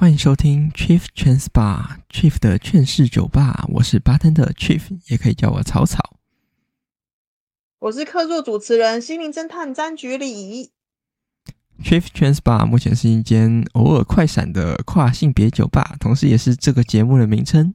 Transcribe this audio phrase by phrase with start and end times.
[0.00, 6.16] 欢迎收听 Chief Trans Bar Chief 的劝世酒吧，我是 Bartender Chief，也可以叫我草草。
[7.80, 10.70] 我是客座主持人心灵侦探张菊里。
[11.82, 17.74] Chief Trans Bar 目前是一间偶尔快闪的跨性别酒吧，同时也是这个节目的名称。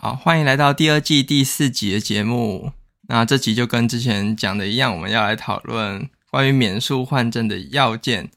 [0.00, 2.70] 好，欢迎来到第二季第四集的节目。
[3.08, 8.30] 那这集就跟之前讲的一样，我们要来讨论关于免术换证的要件。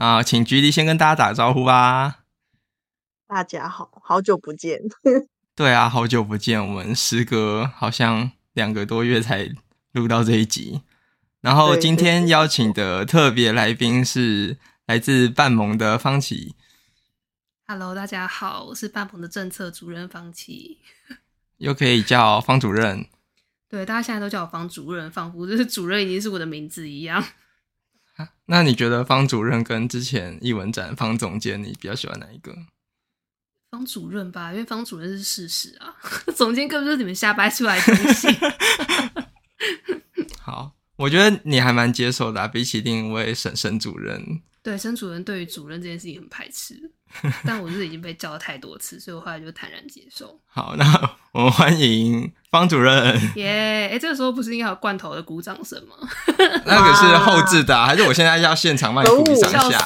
[0.00, 2.20] 啊，请菊里先跟大家打个招呼吧。
[3.26, 4.80] 大家好，好久不见。
[5.54, 9.50] 对啊，好久不见，我们时隔好像两个多月才
[9.92, 10.80] 录到这一集。
[11.42, 16.54] 然后今天邀请的特别来宾是来自半盟的方琦。
[17.66, 20.78] Hello，大家好，我是半盟的政策主任方琦。
[21.58, 23.04] 又可以叫方主任。
[23.68, 27.22] 对，大家现在都叫我方主任，仿佛就是主任已经是我的名字一样。
[28.46, 32.56] 那你觉得方主任跟之前艺文展方总监，你比较喜欢哪一个？
[33.70, 35.94] 方主任吧，因为方主任是事实啊，
[36.34, 38.28] 总监根本就是你们瞎掰出来的东西。
[40.42, 44.42] 好，我觉得你还蛮接受的啊，比起另一位沈沈主任。
[44.62, 46.92] 对，沈主任对于主任这件事情很排斥。
[47.44, 50.40] 但我是已经被叫了太多次，所以我后来就坦然接受。
[50.46, 53.18] 好，那我们欢迎方主任。
[53.36, 53.88] 耶！
[53.92, 55.96] 哎，这个时候不是应该有罐头的鼓掌声吗？
[56.66, 59.78] 那个是后置的，啊，还是我现在要现场帮你鼓掌一下？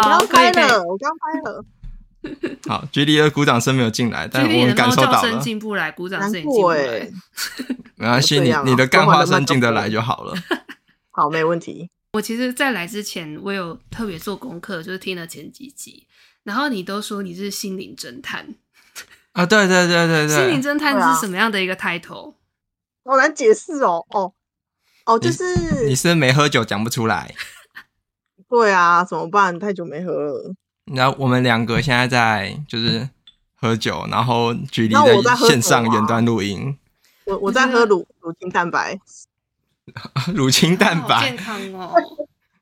[0.00, 1.64] 好，可以了，我刚拍了。
[2.68, 5.38] 好，菊里的鼓掌声没有进来，但我们感受到了。
[5.38, 7.10] 进不来，鼓掌声也进不来。
[7.96, 10.34] 没关系，你你的干花声进得来就好了。
[11.10, 11.90] 好，没问题。
[12.12, 16.06] 我其实，在来之前，我有特别做功课，就是听了前几集。
[16.44, 18.46] 然后你都说你是心灵侦探
[19.32, 19.46] 啊？
[19.46, 22.34] 对对对对对，心灵侦探是什么样的一个 title？
[23.04, 24.32] 好难解释哦哦
[25.06, 27.34] 哦，就是你，你是没喝酒讲不出来。
[28.48, 29.58] 对啊，怎么办？
[29.58, 30.54] 太久没喝了。
[30.92, 33.08] 然后我们两个现在在就是
[33.54, 36.76] 喝酒，然后距离在线上远端录音。
[37.24, 38.98] 我我在喝乳乳清蛋白，
[40.34, 41.94] 乳清蛋白健康哦。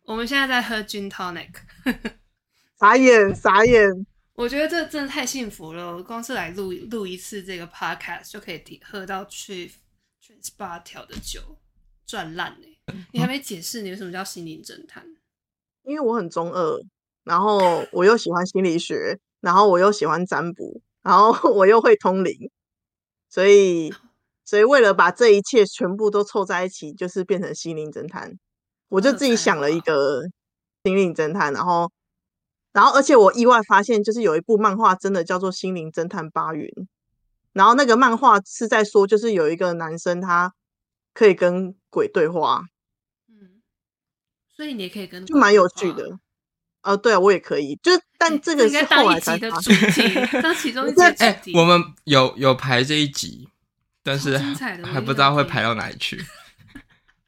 [0.05, 1.49] 我们现在在喝 Gin Tonic。
[2.79, 4.07] 傻眼，傻眼！
[4.41, 5.95] 我觉得这真的太幸福了。
[5.95, 9.71] 我光是来录录一次这个 podcast 就可以喝到 Chief
[10.25, 11.59] Trans Bar 调的酒，
[12.07, 12.67] 赚烂呢。
[13.13, 15.05] 你还没解释你为什么叫心灵侦探？
[15.83, 16.83] 因为我很中二，
[17.23, 22.51] 然后我又喜欢心理学，然后我又喜欢占卜，然后 我又会通灵，
[23.29, 23.93] 所以
[24.47, 28.39] 所以为了把这一切全部都凑在一起，就是变成心灵侦探。
[28.89, 30.23] 我就自己想了一个
[30.83, 31.93] 心灵侦探，然后。
[32.73, 36.67] 然后，而且我意外发现，就是有一部漫画真的叫做《心灵侦探巴云》，
[37.53, 40.55] 然后那个漫画是在说，就是有一个男生他
[41.13, 42.65] 可以跟鬼对话，
[43.29, 43.61] 嗯，
[44.55, 46.19] 所以你也可以跟，就蛮有趣的。
[46.83, 50.03] 呃，对啊，我也可以，就但这个是后来才的主题，
[50.41, 51.03] 当其中一集。
[51.19, 53.49] 哎，我们有有排这一集，
[54.03, 56.25] 但是还不知道会排到哪里去。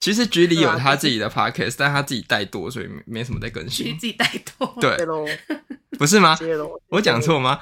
[0.02, 3.96] 其实局里有他自己的 podcast，但他自己带多，所以没什么在更新。
[3.96, 4.96] 自己带多，对，
[5.96, 6.36] 不是吗？
[6.88, 7.60] 我讲错吗？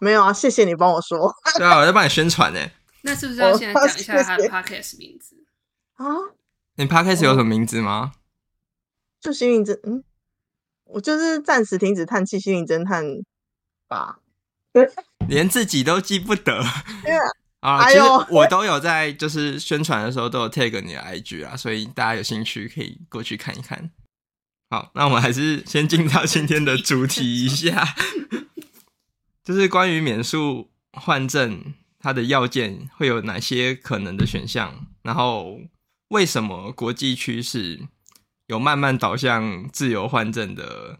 [0.00, 1.32] 没有啊，谢谢你帮我说。
[1.56, 2.58] 对啊，我在帮你宣传呢。
[3.02, 5.36] 那是不是要先讲一下他的 podcast 名字
[5.94, 6.04] 啊？
[6.74, 8.14] 你 podcast 有什么名字吗？
[9.20, 10.02] 就心灵侦，嗯，
[10.82, 13.04] 我就是暂时停止叹气，心灵侦探
[13.86, 14.18] 吧。
[15.28, 16.58] 连自己都记不得。
[16.58, 16.82] 啊，
[17.62, 18.00] 其实
[18.30, 23.90] 我都有在，就是宣传的时候都有 tag 你的 IG 啊，所以大家有兴趣可以过去看一看。
[24.70, 27.94] 好，那我们还是先进到今天的主题一下，
[29.44, 34.86] 就是关于免术换证，它的要件会有哪些可能的选项？
[35.02, 35.60] 然后
[36.08, 37.80] 为什么国际趋势
[38.46, 40.98] 有慢慢导向自由换证的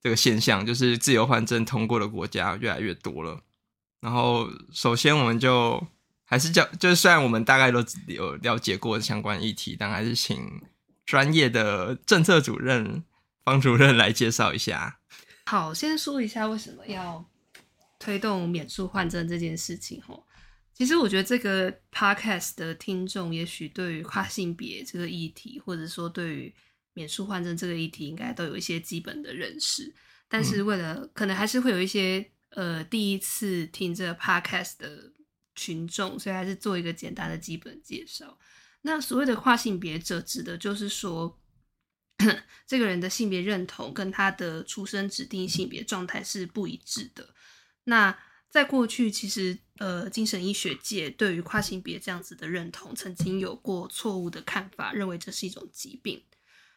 [0.00, 0.64] 这个现象？
[0.64, 3.40] 就是自由换证通过的国家越来越多了。
[4.02, 5.80] 然后，首先我们就
[6.24, 10.60] 还是叫，就是虽然我们大概都有了解过相关议题，但还是请
[11.06, 13.04] 专业的政策主任
[13.44, 14.98] 方主任来介绍一下。
[15.46, 17.24] 好，先说一下为什么要
[18.00, 20.02] 推动免术换证这件事情。
[20.08, 20.20] 哦，
[20.74, 26.52] 其实我觉得这个 podcast 的听众，也许对于跨性别这个议题，或者说对于
[26.92, 29.94] 免术换证这个议题，应该都有一些基本的认识。
[30.28, 32.28] 但是为了、嗯、可能还是会有一些。
[32.54, 35.12] 呃，第一次听这个 podcast 的
[35.54, 38.38] 群众，所以还是做一个简单的基本介绍。
[38.82, 41.40] 那所谓的跨性别者，指的就是说，
[42.66, 47.34] 这个人的性别认同跟他的出生指定性别状态是不一致的。
[47.84, 48.18] 那
[48.50, 56.22] 在过去，其实呃，精神医学界对于跨性别这样子的认同，曾经有过错误的看法，认为这是一种疾病。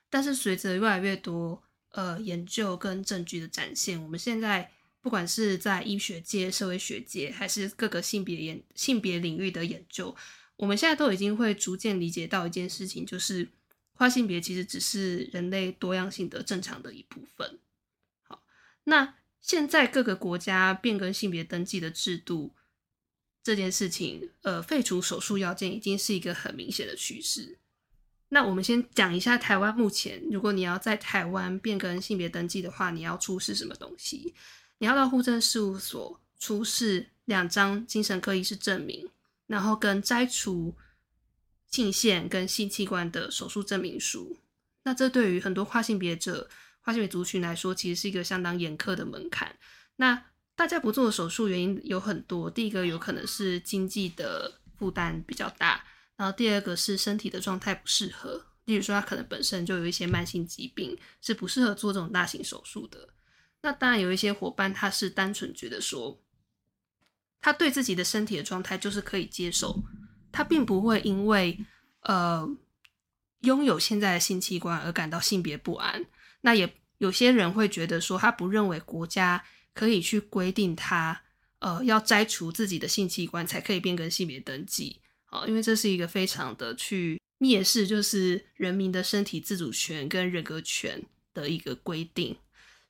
[0.10, 4.02] 但是随着越来越多呃研究跟证据的展现。
[4.02, 4.72] 我们现在
[5.06, 10.16] 不管是在医学界、社会学界，还是各个性别研性别领域的研究，
[10.56, 13.48] 我们现在都已经会逐渐理解到一件事情，就是
[13.94, 17.60] 跨性别其实只是人类多样性的正常的一部分。
[18.24, 18.42] 好，
[18.86, 22.56] 那现在各个国家变更性别登记的制度
[23.44, 27.60] 这件事情，呃，废除手术要件已经是一个很明显的趋势。
[28.30, 34.34] 那我们先讲一下台湾目前，如果你要在台湾变更性别登记的话，你要出示什么东西？
[34.78, 39.10] 你要到户政事务所出示两张精神科医师证明，
[39.48, 40.76] 然后跟摘除
[41.68, 44.38] 性腺跟性器官的手术证明书。
[44.84, 46.50] 那这对于很多跨性别者、
[46.84, 49.58] 跨性别族群来说，其实是一个相当严苛的门槛。
[49.96, 50.26] 那
[50.56, 55.84] 大家不做手术原因有很多，第一个有可能是经济的负担比较大。
[56.16, 63.10] 然后第二个是身体的状态不适合，例如说他可能本身就有一些慢性疾病，是不适合做这种大型手术的。
[63.66, 66.22] 那当然有一些伙伴他是单纯觉得说，
[67.42, 69.84] 他对自己的身体的状态就是可以接受，
[70.32, 71.58] 他并不会因为
[72.02, 72.48] 呃
[73.40, 76.06] 拥有现在的性器官而感到性别不安。
[76.42, 81.24] 那也有些人会觉得说，他不认为国家可以去规定他
[81.58, 85.44] 呃要摘除自己的性器官才可以变更性别登记啊。
[85.48, 91.04] 因为这是一个非常的去蔑视，就是人民的身体自主权跟人格权
[91.34, 92.38] 的一个规定，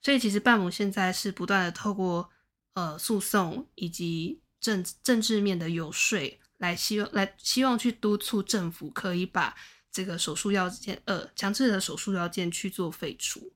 [0.05, 2.29] 所以其实半亩现在是不断的透过
[2.75, 9.55] 呃诉讼以及政政治面的游说，来希望来希望去督促政府可以把
[9.91, 13.51] 这个手术要件呃强制的手术要件去做废除。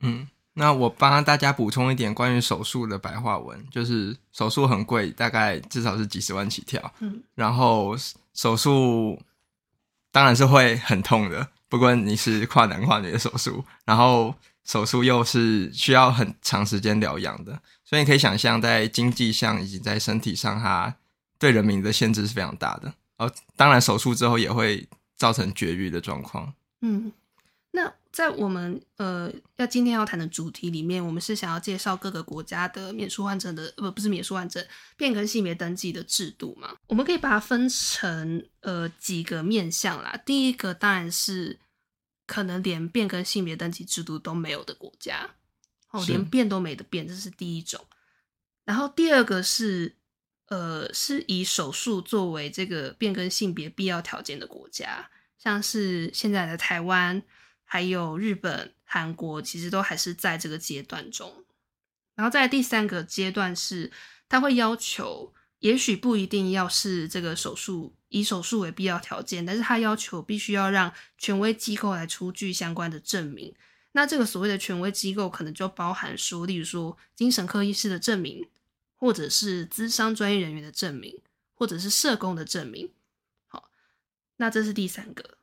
[0.00, 0.26] 嗯。
[0.54, 6.92] 那我帮大家补充一点关于手术的白话文，就是手术很贵，大概至少是几十万起跳。
[7.00, 7.94] 嗯，然后
[8.32, 9.20] 手术
[10.10, 14.34] 当然是会很痛的，不管你是跨男跨女的手术，然后
[14.64, 20.94] 手术又是需要很长时间疗养的，所以你可以想象，在经济上以及在身体上，它
[21.38, 22.94] 对人民的限制是非常大的。
[23.18, 26.52] 哦，当然手术之后也会造成绝育的状况。
[26.80, 27.12] 嗯。
[27.72, 34.60] 那在我们呃要今天要谈的主题里面，我们是想要介绍各个国家的免术换证的，不不是免术换证，
[34.96, 36.74] 变更性别登记的制度嘛。
[36.88, 40.20] 我们可以把它分成呃几个面向啦。
[40.26, 41.60] 第一个当然是
[42.30, 45.28] 可能连变更性别登记制度都没有的国家，
[45.90, 47.84] 哦，连变都没得变，这是第一种。
[48.64, 49.96] 然后第二个是
[50.46, 57.20] 呃是以手术作为这个变更性别必要条件的国家，像是现在的台湾。
[57.72, 61.44] 还有日本、韩国，其实都还是在这个阶段中。
[62.16, 63.92] 然后在第三个阶段是，
[64.28, 73.54] 他会要求，也许不一定要是这个手术以手术为必要条件，但是他要求必须要让权威机构来出具相关的证明。
[73.92, 78.48] 那这个所谓的权威机构，可能就包含说，例如说精神科医师的证明，
[78.96, 81.20] 或者是咨商专业人员的证明，
[81.54, 82.92] 或者是社工的证明。
[83.46, 83.70] 好，
[84.36, 85.38] 那这是第三个。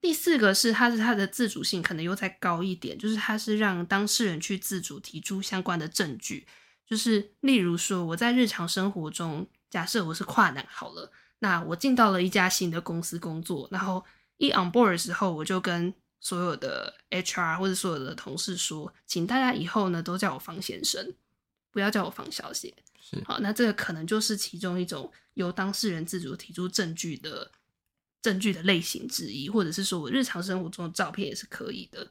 [0.00, 6.46] 第四个是，它是它的自主性可能又再高一点，就是它是让当事人去自主提出相关的证据，
[6.90, 14.04] 就是例如说我在日常生活中，假设我是跨男好了，那我进到了一家新的公司工作，然后
[14.38, 21.14] 一 on board 的时候，我就跟所有的 HR 或者所有的同事说，请大家以后呢都叫我方先生，
[21.70, 22.74] 不要叫我方小姐。
[23.00, 23.22] 是。
[23.24, 27.52] 好，那这个可能就是其中一种由当事人自主提出证据的。
[28.22, 32.06] 证据的类型之一，或者是说我日常生活中的照片也是可以的。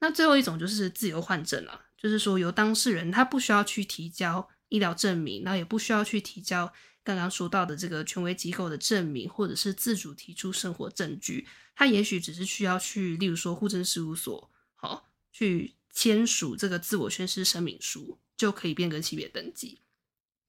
[0.00, 6.72] 那最后一种就是自由换证了，就是说由当事人他不需要去提交医疗证明，然后也不需要去提交
[7.04, 19.80] 刚刚说到的这个权威机构的证明，或者是自主提出生活证据，他也许只是需要去，例如说户政事务所，好去签署这个自我宣誓声明书，就可以变更性别登记。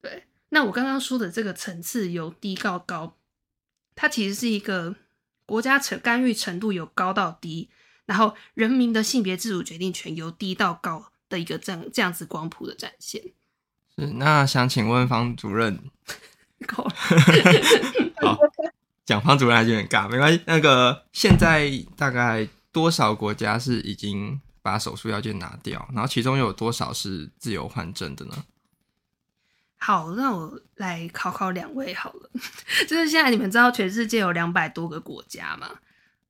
[0.01, 3.17] 对，那我刚刚说的这个层次由低到高。
[3.93, 4.95] 它其实是一个
[5.45, 7.69] 国家成干预程度由高到低，
[8.05, 13.19] 然后人民的性别自主决定权由低到高的一个这样这样子光谱的展现。
[13.97, 15.79] 是，那想请问方主任
[18.21, 18.37] 好，
[19.03, 20.39] 讲方主任还是有点尬，没关系。
[20.45, 28.43] 那个现在大概多少国家是已经把手术要件拿掉，然后其中有多少是自由换证的呢？
[29.77, 32.29] 好，那我来考考两位好了。
[32.87, 35.67] 就是现在你们知道全世界有两百多个国家吗？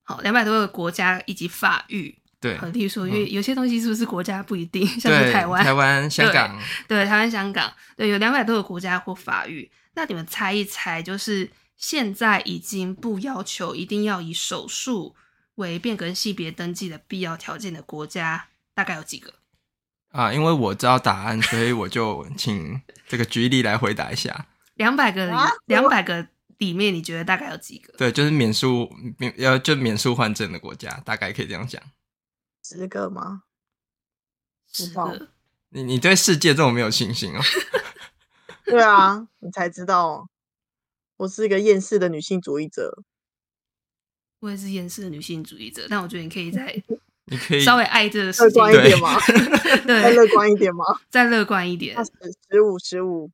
[0.02, 2.18] 好，两百多个国家以及法域。
[2.42, 6.58] 对，例如说，因为有些东西是不是国家不一定， 像是台湾、台湾、香港。
[6.88, 9.70] 对，对台湾、香港，对，有两百多个国家或法域。
[9.94, 15.14] 那你们猜一猜，就是现在已经不要求一定要以手术
[15.54, 19.34] 为变更性别登记的必要条件的国家大概有几个？
[20.10, 24.46] 啊，因为我知道答案，所以我就请这个举例来回答一下。
[24.74, 25.32] 两百个里，
[25.66, 26.26] 两百个
[26.58, 27.92] 里面，你觉得大概有几个？
[27.96, 31.80] 对，就是免术免要就免术换证的国家，大概可以这样讲。
[32.62, 33.42] 十个吗？
[34.72, 35.28] 十个。
[35.70, 37.40] 你你对世界这么没有信心哦？
[38.64, 40.28] 对啊，你才知道，
[41.16, 43.02] 我是一个厌世的女性主义者。
[44.40, 46.82] 我也是厌世的女性主义者，但我觉得你可以再，
[47.26, 49.16] 你可以稍微爱这个世界一点吗？
[49.86, 50.84] 对，再乐观一点吗？
[51.08, 51.96] 再乐观一点。
[52.50, 53.30] 十五，十五，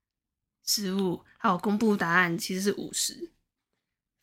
[0.64, 1.25] 十五。
[1.38, 3.30] 好，公布答案其实是五十。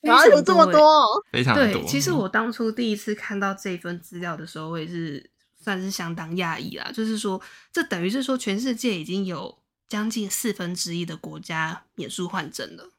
[0.06, 1.24] 哪有这么多？
[1.32, 1.64] 非常多。
[1.66, 5.30] 对，其实我当初第一次看到这份资料的时候，我也是
[5.62, 6.92] 算是相当讶异啦。
[6.94, 7.42] 就是说，
[7.74, 9.58] 这等于是说，全世界已经有
[9.88, 12.92] 将近四分之一的国家免术换证了。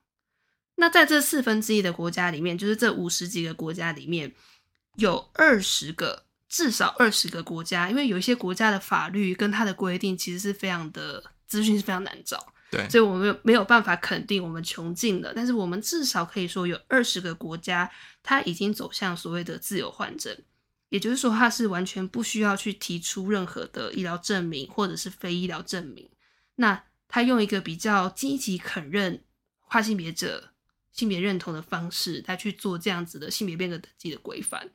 [0.76, 4.34] 那在这四分之一的国家里面，就是这五十几个国家里面，
[4.96, 17.90] 有二十个，至少二十个国家，因为有一些国家的法律跟它的规定，其实是非常的资讯是非常难找，对，所以我们没有办法肯定我们穷尽了，但是我们至少可以说有二十个国家，
[18.23, 20.37] 它已经走向所谓的自由换证，
[20.88, 26.09] 也就是说，它是完全不需要去提出任何的医疗证明或者是非医疗证明，
[26.56, 29.23] 那它用一个比较积极肯认
[29.61, 30.50] 跨性别者。
[30.92, 34.71] 性别认同的方式来去做这样子的性别变革等级的规范。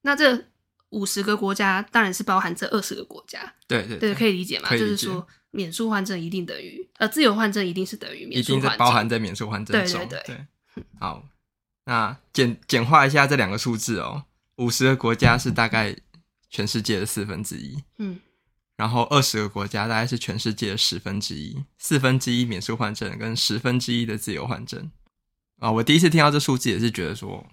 [0.00, 0.46] 那这
[0.88, 4.70] 五十个国家当然是包含这二十个国家，对对对，可以理解吗？
[4.70, 10.00] 就是说，免术换证一定等于呃自由换证一定是等于免术换证，一定是包含在免术换证中。
[10.00, 10.36] 对对对，
[10.74, 10.84] 对。
[10.98, 11.24] 好，
[11.84, 14.24] 那简简化一下这两个数字哦，
[14.56, 15.96] 五十个国家是大概
[16.50, 18.20] 全世界的四分之一，嗯。
[18.76, 24.90] 然后二十个国家大概是全世界的十分之一，四分之一免术换证跟十分之一的自由换证
[25.60, 25.70] 啊！
[25.70, 27.46] 我第一次听到这数字也是觉得说，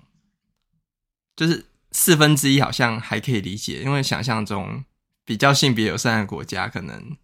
[1.36, 4.84] 就是四分之一好像还可以理解，因为想象中
[5.24, 7.16] 比较性别友善的国家可能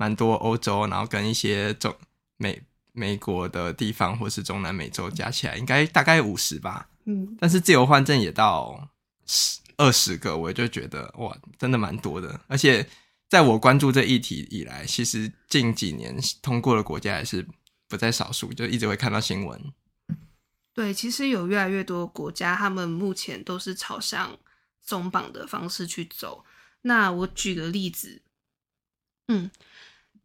[0.00, 1.94] 蛮多，欧洲，然后跟一些中
[2.38, 8.88] 美美国的地方或是中南美洲加起来应该大概五十吧，嗯，但是自由换证也到
[9.26, 12.88] 十二十个，我就觉得哇，真的蛮多的，而且。
[13.30, 17.46] 在我关注这议题以来，其实近几年通过的国家也是
[17.86, 19.72] 不在少数，就一直会看到新闻。
[20.74, 24.36] 对，其实有越来越多国家，他们目前都是朝向
[24.80, 26.44] 松绑的方式去走。
[26.82, 28.20] 那我举个例子，
[29.28, 29.48] 嗯，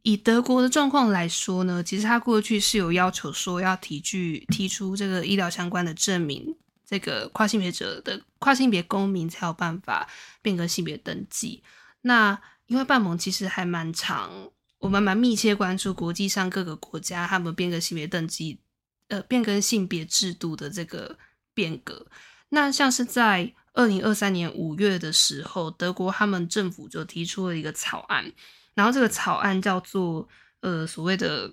[0.06, 10.08] 以德国的状况来说呢，其实他过去是有要求说要提具提出这个医疗相关的证明，这个跨性别者的跨性别公民才有办法
[10.44, 11.64] 变更性别登记。
[12.02, 18.60] 那因为半盟其实还蛮长，我们蛮密切关注国际上各个国家他们变更性别登记，
[19.08, 21.18] 呃，变更性别制度的这个
[21.56, 22.06] 变革。
[22.50, 28.32] 那像是在二零二三年五月的时候，德国他们政府就提出了一个草案，
[28.76, 30.30] 然后这个草案叫做
[30.60, 31.52] 呃所谓的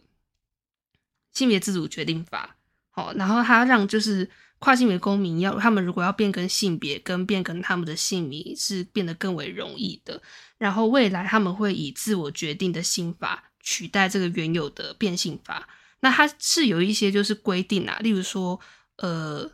[1.32, 2.56] 性别自主决定法。
[2.90, 10.20] 好，然后他让就是跨性别公民要他们如果要变更性别跟变更他们的姓名是变得更为容易的。
[10.58, 15.66] 然后未来他们会以自我决定的新法取代这个原有的变性法。
[16.00, 18.58] 那它是有一些就是规定啊，例如说，
[18.96, 19.48] 呃，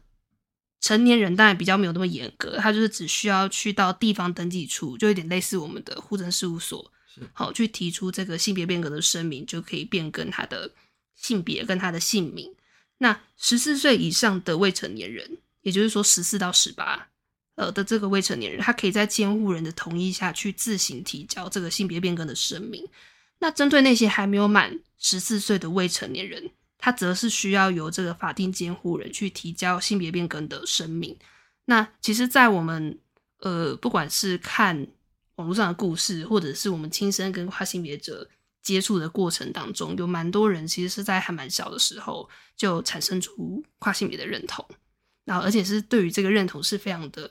[0.80, 6.90] 成年人当然比较没有那么严格，他就是只需要去到地方登记处，就有点类似我们的户政事务所，
[7.32, 10.70] 好去提出这个性别变革的声明，就可以变更他的
[11.14, 12.54] 性别跟他的姓名。
[12.98, 17.08] 那十四岁以上的未成年人，也就是说十四到十八。
[17.56, 22.86] 呃的这个未成年人，他可以在监护人的同意下去自行提交这个性别变更的声明。
[23.40, 31.16] 那针对那些还没有满十四岁的未成年人，他则是需要由这个法定监护人去提交性别变更的声明。
[31.64, 32.96] 那其实，在我们
[33.40, 34.86] 呃不管是看
[35.38, 38.28] 网络上的故事，或者是我们亲身跟跨性别者
[38.62, 44.64] 接触的过程当中，有蛮多人其实是在还蛮小的时候就产生出跨性别的认同，
[45.24, 47.30] 然后而且是对于这个认同是非常的。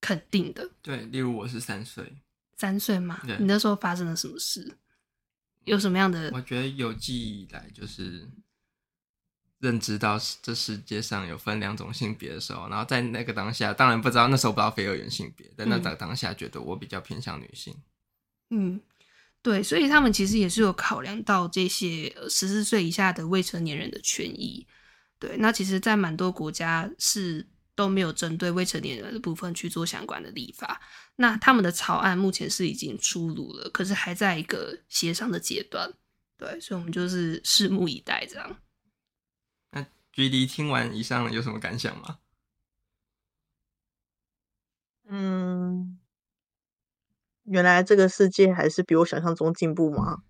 [0.00, 2.22] 肯定的，对，例如我是三岁，
[2.56, 3.20] 三岁吗？
[3.40, 4.76] 你那时候发生了什么事？
[5.64, 6.30] 有什么样的？
[6.32, 8.30] 我觉得有记忆以来就是
[9.60, 17.74] 认知到这世界上有分两种性别的时候，然后在那个当下，当然不知道那时候不知道非二元性别，但那在当下觉得我比较偏向女性。
[18.50, 18.80] 嗯，
[19.42, 24.66] 对，所以他们其实也是有考量到这些十四岁以下的未成年人的权益。
[25.18, 27.46] 对，那其实，在蛮多国家是。
[27.78, 30.80] 都没有针对未成年人的部分去做相关的立法。
[31.14, 35.88] 那他们的草案目前是已经出炉了，可是还在一个协商的阶段。
[36.36, 38.56] 对，所以我们就是拭目以待，这样。
[40.18, 42.18] 那 GD 听完以上有什么感想吗？
[45.08, 45.98] 嗯，
[47.44, 50.22] 原来这个世界还是比我想象中进步吗？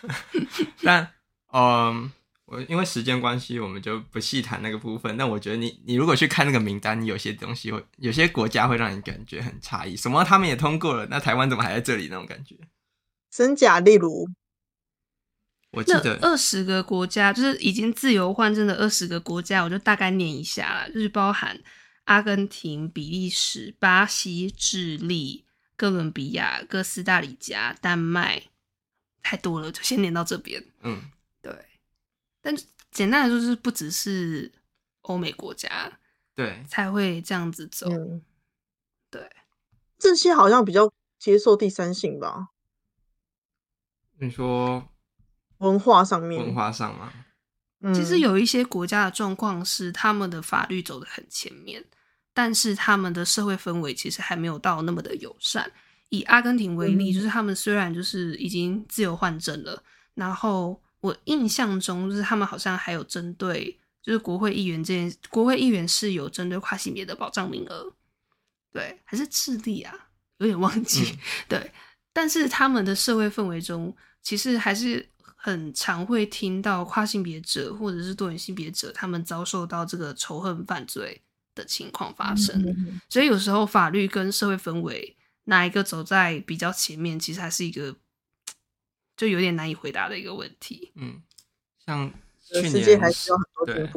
[0.84, 1.14] 但，
[1.52, 2.12] 嗯，
[2.44, 5.16] 我因为时间关系，我们就不细谈那个部分。
[5.16, 9.96] 但我觉得你，你如果去看那个名单，你有些东西会，有些国家会让你感觉很诧异。
[9.96, 10.22] 什么？
[10.22, 12.08] 他们也通过了，那台湾怎么还在这里？
[12.08, 12.56] 那种感觉。
[13.30, 13.80] 真假？
[13.80, 14.28] 例如，
[15.72, 21.60] 我记得二十个国家，就是已经自由换证的二十个国家，我就大概念一下啦，就是包含
[22.04, 25.46] 阿根廷、比利时、巴西、智利。
[25.76, 28.50] 哥伦比亚、哥斯达黎加、丹麦，
[29.22, 30.62] 太多了，就先念到这边。
[30.82, 31.10] 嗯，
[31.40, 31.50] 对。
[32.42, 32.54] 但
[32.90, 34.52] 简单来说，就是不只是
[35.00, 35.98] 欧美国家，
[36.34, 37.88] 对，才会这样子走。
[37.88, 38.22] 嗯，
[39.08, 39.26] 对。
[39.98, 42.50] 这些好像比较接受第三性吧？
[44.18, 44.86] 你说
[45.60, 47.10] 文化上面，文化上吗？
[47.80, 51.82] 嗯，其实有一些国家的状况是，他们的法律走得很前面。
[52.32, 55.70] 但是他们的社会氛围其实还没有到那么的友善。
[56.10, 59.82] 以阿根廷为例，就是他们虽然就是已经自由换证了，
[60.14, 67.92] 然后我印象中就是他们好像还有针对就是国会议员这件，国会议员是有针对跨性别的保障名额，
[68.72, 69.92] 对，还是智利啊，
[70.38, 71.70] 有点忘记，对。
[72.12, 75.06] 但是他们的社会氛围中，其实还是
[75.42, 81.22] 很常会听到跨性别者或者是多元性别者他们遭受到这个仇恨犯罪
[81.54, 87.96] 的情况发生，所以有时候法律跟社会氛围哪一个走在比较前面，其实还是一个
[89.16, 90.92] 就有点难以回答的一个问题。
[90.94, 91.22] 嗯，
[91.84, 93.00] 像去年
[93.66, 93.90] 对，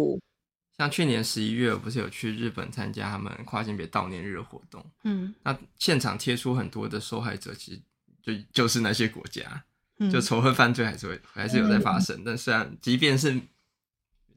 [0.77, 4.83] 像去年十一月，我不是有去日本参加他们跨性别悼念日活动？
[5.03, 7.81] 嗯，那现场贴出很多的受害者，其实
[8.21, 9.61] 就就是那些国家，嗯、
[10.11, 12.15] 就仇恨犯罪还是会还是有在发生。
[12.17, 13.39] 嗯、但虽然即便是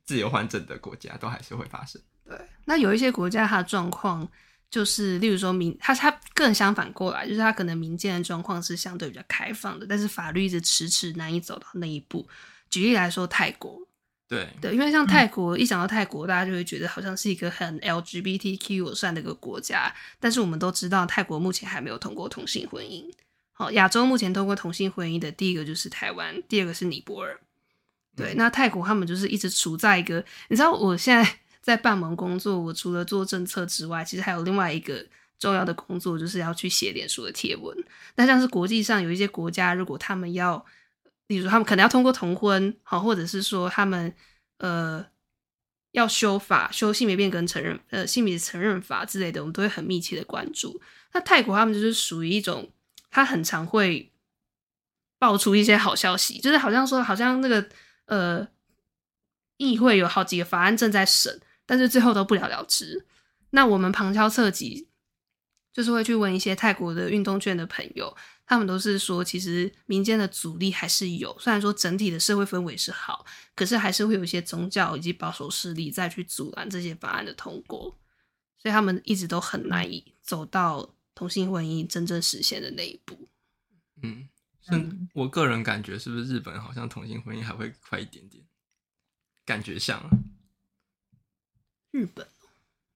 [0.05, 2.01] 自由换证的国家，都还是会发生。
[2.25, 4.29] 对，那有一些国家，它的状况
[4.71, 12.29] 就是，例如说民，它它更相反过来，就是它可能民间的状况是相对比较开放的，但是法律一直迟迟难以走到那一步。
[12.69, 13.81] 举例来说，泰国，
[14.29, 23.09] 对对，因为像泰国，嗯、一想到泰国，大家就会觉得好像是一个很 LGBTQ 友善的一个国家，但是我们都知道，泰国目前还没有通过同性婚姻。
[23.59, 27.41] 好，亚洲目前通过同性婚姻的第一个就是台湾，第二个是尼泊尔。
[28.15, 35.03] 对，那泰国他们就是一直处在一个，你知道，我现在 在办盟工作，我除了做政策之外，其实还有另外一个
[35.39, 37.75] 重要的工作，就是要去写脸书的贴文。
[38.17, 40.63] 那像是国际上有一些国家，如果他们要，
[41.29, 44.15] 例如他们可能要通过同婚，好，或者是说他们
[44.59, 45.05] 呃
[45.93, 50.79] 要修法，修性别变更承认呃性别承认法之类的，我们都会很密切的关注。
[51.13, 52.71] 那泰国他们就是属于一种，
[53.17, 54.13] 他很常会
[55.19, 57.67] 爆出一些好消息，就是好像说，好像那个。
[58.09, 58.47] 呃，
[59.57, 63.05] 议会有好几个法案正在审，但是最后都不了了之。
[63.51, 64.87] 那我们旁敲侧击，
[65.73, 71.37] 就是会去问一些泰国的运动圈的朋友，他们都是说，其实民间的阻力还是有。
[71.41, 73.27] 虽然说整体的社会氛围是好，
[73.57, 77.99] 可是还是会有一些宗教以及保守势力再去阻拦这些法案的通过，
[78.57, 83.29] 所以他们一直都很难以走到同性婚姻真正实现的那一步。
[84.03, 84.29] 嗯。
[84.69, 88.45] 嗯，我个人感觉是不是日本好像同性婚姻还会快一点点？
[89.45, 90.03] 感觉像
[91.93, 92.27] 日本，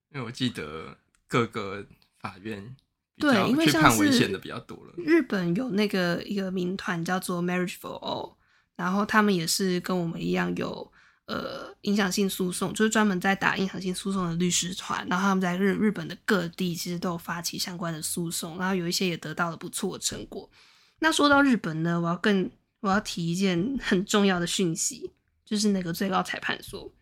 [0.08, 1.86] 因为我记得各个
[2.18, 2.74] 法院
[3.18, 4.92] 对，因为去判违宪的比较多了。
[4.96, 8.34] 日本有那个一个民团叫做 Marriage for All，
[8.74, 10.92] 然后他们也是跟我们一样有
[11.30, 15.06] 呃影响性诉讼，就是专门在打影响性诉讼的律师团。
[15.08, 20.50] 然后他们在日日本的各地其实都有发起相关的诉讼，然后有一些也得到了不错的成果。
[20.98, 25.12] 那说到日本呢，我要更我要提一件很重要的讯息，
[25.44, 26.92] 就是那个最高裁判所。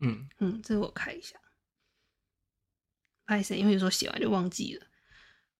[0.00, 1.36] 嗯嗯，这个我看一下，
[3.26, 4.86] 不好意思，因为有时候写完就忘记了。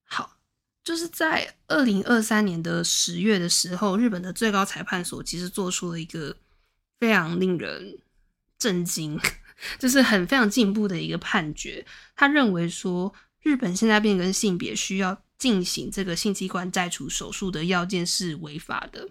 [0.05, 0.38] 好，
[0.85, 6.37] 就是在二零二三年的十月的时候，日本的最高裁判所其实做出了一个
[7.00, 7.98] 非常令人
[8.59, 9.19] 震惊，
[9.79, 11.85] 就是很非常进步的一个判决。
[12.14, 15.23] 他认为说，日本现在变更性别需要。
[15.38, 19.11] 进行这个性器官摘除手术的要件是违法的。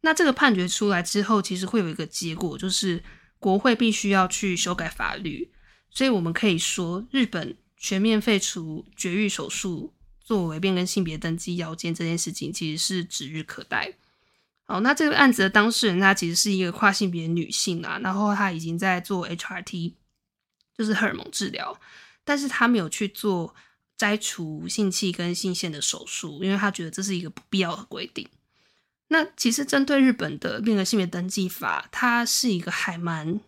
[0.00, 3.00] 那这个判决出来之后，其实会有一个结果，就是
[3.38, 5.48] 国会必须要去修改法律。
[5.88, 13.94] 所以我们可以说，日本全面废除绝育手术作为变更性别登记要件这件事情，其实是指日可待。
[14.70, 19.94] 哦，那这个案子的当事人，她其实是一个跨性别女性啊，然后她已经在做 HRT，
[20.78, 21.78] 就是荷尔蒙治疗，
[22.24, 23.54] 但是她没有去做。
[24.00, 28.26] 摘除性器跟性腺的手术，因为她觉得这是一个不必要的规定。
[29.08, 33.38] 那其实针对日本的变更性别登记法，它是一个还蛮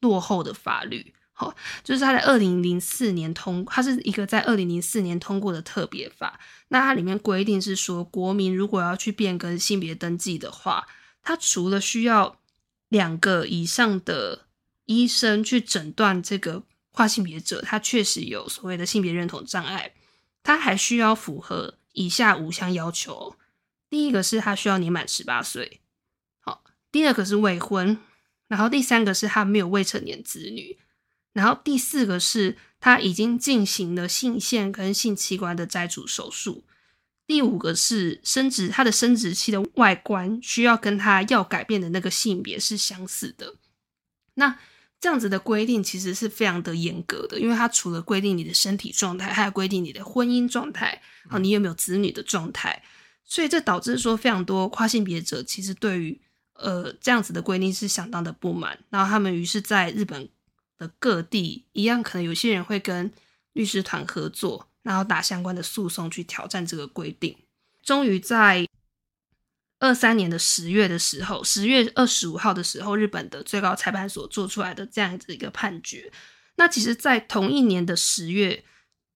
[0.00, 1.14] 落后的法律。
[1.42, 1.52] 好，
[1.82, 6.38] 就是他在二零零四年通，它是一个在二零零四年通过的特别法。
[6.68, 10.86] 那它里面规定是说，国民如果要去变更性别登记的话，
[11.20, 12.38] 他除了需要
[12.90, 14.46] 两个以上的
[14.84, 19.92] 医生去诊断这个跨性别者，他确实有所谓的性别认同障碍，
[20.44, 23.34] 他还需要符合以下五项要求。
[23.90, 25.80] 第一个是他需要年满十八岁，
[26.38, 27.98] 好，第二个是未婚，
[28.46, 30.78] 然后第三个是他没有未成年子女。
[31.32, 36.62] 然后第四个是他已经进行了性腺跟性器官的摘除手术，
[37.26, 43.54] 第五个是生殖，他的生殖器的外观需要跟他要改变的那个性别是相似的。
[44.34, 44.58] 那
[45.00, 52.82] 这样子的规定其实是非常的严格的，因为它除了规定你的身体状态，还有规定你的婚姻状态，啊，你有没有子女的状态，
[53.24, 56.20] 所以这导致说非常多跨性别者其实对于
[56.54, 60.28] 呃这样子的规定是相当的不满，然后他们于是在日本。
[60.88, 63.12] 各地一样，可能有些人会跟
[63.52, 67.36] 律师团合作，然后打相关的诉讼去挑战这个规定。
[67.82, 68.66] 终于在
[69.80, 76.12] 二三年的十月的时候，十月二十五号的时候，日本的最高裁判所做出来的这样子一个判决。
[76.56, 78.64] 那其实，在同一年的十月，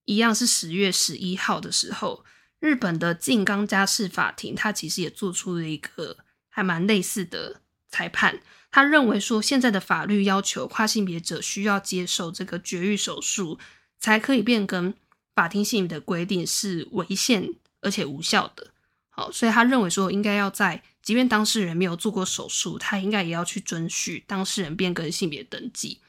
[0.05, 2.25] 一样是十月十一号的时候，
[2.59, 6.17] 日本的静冈家事法庭，它其实也做出了一个
[6.49, 8.41] 还蛮类似的裁判。
[8.77, 13.57] 他认为说，现在的法律要求跨性别者需要接受这个绝育手术，
[13.97, 14.93] 才可以变更
[15.33, 18.67] 法定性的规定是违宪而且无效的。
[19.09, 25.99] 好，所以他认为说，应该要在即便当事人没有做过手术，他应该也要去准许当事人变更性别登记。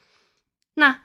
[0.74, 1.04] 那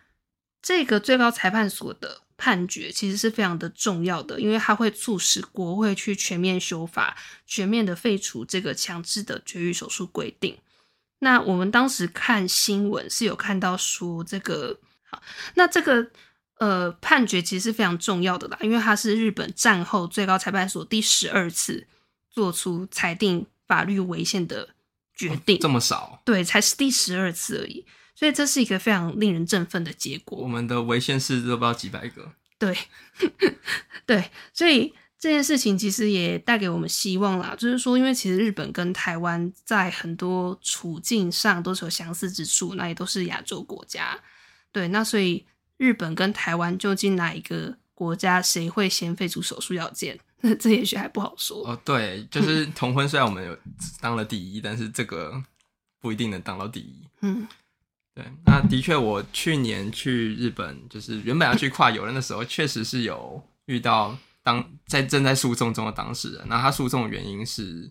[0.61, 10.57] 这个最高裁判所的判决其实是非常的重要的，因为它会促使国会去全面修法，全面的废除这个强制的绝育手术规定。
[11.19, 15.21] 那我们当时看新闻是有看到说这个好，
[15.55, 16.05] 那这个
[16.57, 21.87] 呃判决其实是非常重要的啦，因为它是日本战后最高裁判所第十二次
[22.29, 24.69] 做出裁定法律违宪的
[25.15, 26.21] 决定，哦，这么少？
[26.25, 30.37] 对，才是第十二次而已，所以这是一个非常令人振奋的结果。
[30.39, 32.77] 我们的违宪事都不知道几百个，对，
[34.05, 34.93] 对，所以。
[35.23, 44.19] 这件事情其实也带给我们希望啦，就是说，因为其实日本跟台湾在很多处境上都是有相似之处，那也都是亚洲国家，
[44.73, 45.45] 对，那所以
[45.77, 51.65] 日本跟台湾究竟哪一个国家谁会先废除手术要件，那 这也许还不好说。
[51.65, 53.57] 哦，对，就是同婚，虽然我们有
[54.01, 55.41] 当了第一，但是这个
[56.01, 56.95] 不一定能当到第一。
[57.21, 57.47] 嗯，
[58.13, 64.17] 对，那的确，我去年去日本，就是原本要去跨游人的时候，确实是有遇到。
[64.43, 67.89] 当在正在诉讼中的当事人，那他诉讼的原因是，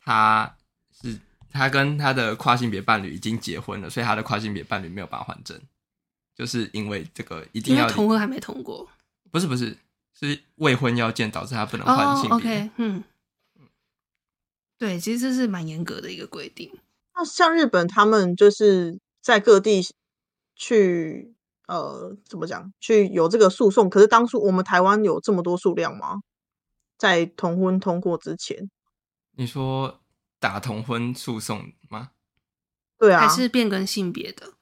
[0.00, 0.56] 他
[0.90, 5.60] 是他跟他的跨性别伴侣已经结婚了，所以他的跨性别伴侣没有办法换证，
[6.34, 8.88] 就是因为这个一定要同婚还没通过，
[9.30, 9.76] 不是不是
[10.18, 12.30] 是未婚要件导致他不能换性别。
[12.30, 13.04] Oh, OK，嗯，
[14.78, 16.72] 对，其实这是蛮严格的一个规定。
[17.14, 19.86] 那像日本，他们就是在各地
[20.56, 21.34] 去。
[21.68, 22.72] 呃，怎么讲？
[22.80, 26.22] 去有这个诉讼，可是当初我们台湾有这么多数量吗？
[26.96, 28.70] 在同婚通过之前，
[29.36, 30.00] 你说
[30.40, 32.10] 打同婚诉讼吗？
[32.98, 34.54] 对啊，还是变更性别的？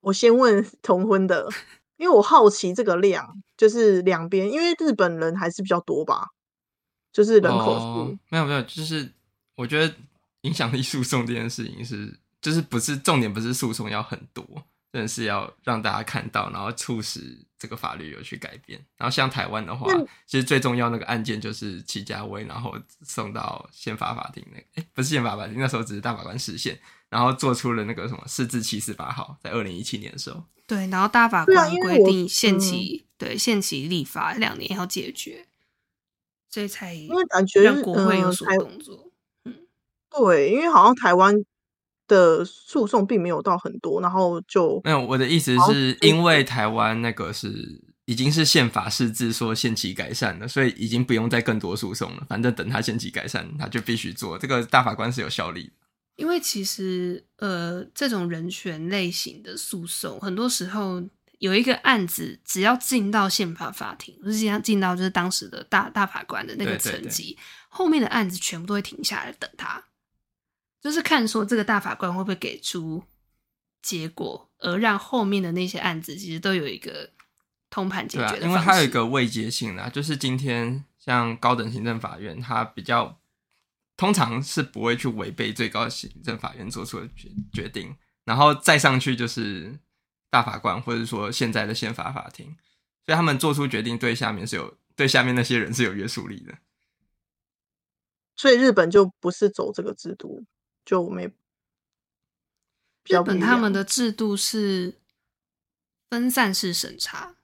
[0.00, 1.48] 我先问 同婚的，
[1.96, 6.28] 因为我好奇这个量，就是两边，因为日本人还是比较多吧，
[7.12, 7.84] 就是人口数。
[7.84, 9.12] 哦，没有没有，就是
[9.56, 9.94] 我觉得
[10.42, 14.44] 影响力诉讼这件事情是，就是不是重点，不是诉讼要很多。
[14.92, 18.78] 真的是要让大家看到，然后促使这个法律有去改变。
[18.98, 26.78] 然后像台湾的话，嗯、其实最重要那个案件就是齐家威，然后送到宪法法庭那个，哎，不是宪法法庭，那时候只是大法官释宪，
[27.08, 30.44] 然后做出了那个什么四至七十八号，在二零一七年的时候。
[30.66, 35.46] 对，然后大法官规定限期，对，限期立法两年要解决，
[36.50, 39.10] 所以才因为感觉让国会有所动作。
[39.44, 39.66] 嗯，
[40.10, 41.42] 对，因为好像台湾。
[42.12, 45.00] 的诉讼并没有到很多，然后就没有。
[45.00, 47.48] 我的意思是因为台湾那个是
[48.04, 52.26] 已经是宪法释字说限期改善了，所以已经不用再更多诉讼了。
[52.28, 54.38] 反正等他限期改善，他就必须做。
[54.38, 55.72] 这个大法官是有效力的。
[56.16, 61.02] 因为其实呃，这种人权类型的诉讼，很多时候
[61.38, 67.38] 有一个案子，只要进到宪法法庭，就是进进到就是当时的大大法官的那个层级，对对对，
[67.70, 69.82] 后面的案子全部都会停下来等他。
[70.82, 73.02] 就是看说这个大法官会不会给出
[73.80, 77.08] 结果，而让后面的那些案子其实都有一个
[77.70, 78.44] 通盘解决的方式。
[78.44, 83.20] 啊，因为它有一个未接性啦，就是今天像高等行政法院，它比较
[83.96, 89.78] 通常是不会去违背最高行政法院做出的决决定，然后再上去就是
[90.30, 92.46] 大法官，或者说现在的宪法法庭，
[93.06, 96.58] 所以他们做出决定对下面是有对下面那些人是有约束力的。
[98.34, 100.44] 所以日本就不是走这个制度，
[100.84, 101.30] 就没。
[103.04, 105.00] 日本他们的制度是
[106.08, 107.34] 分散式审查，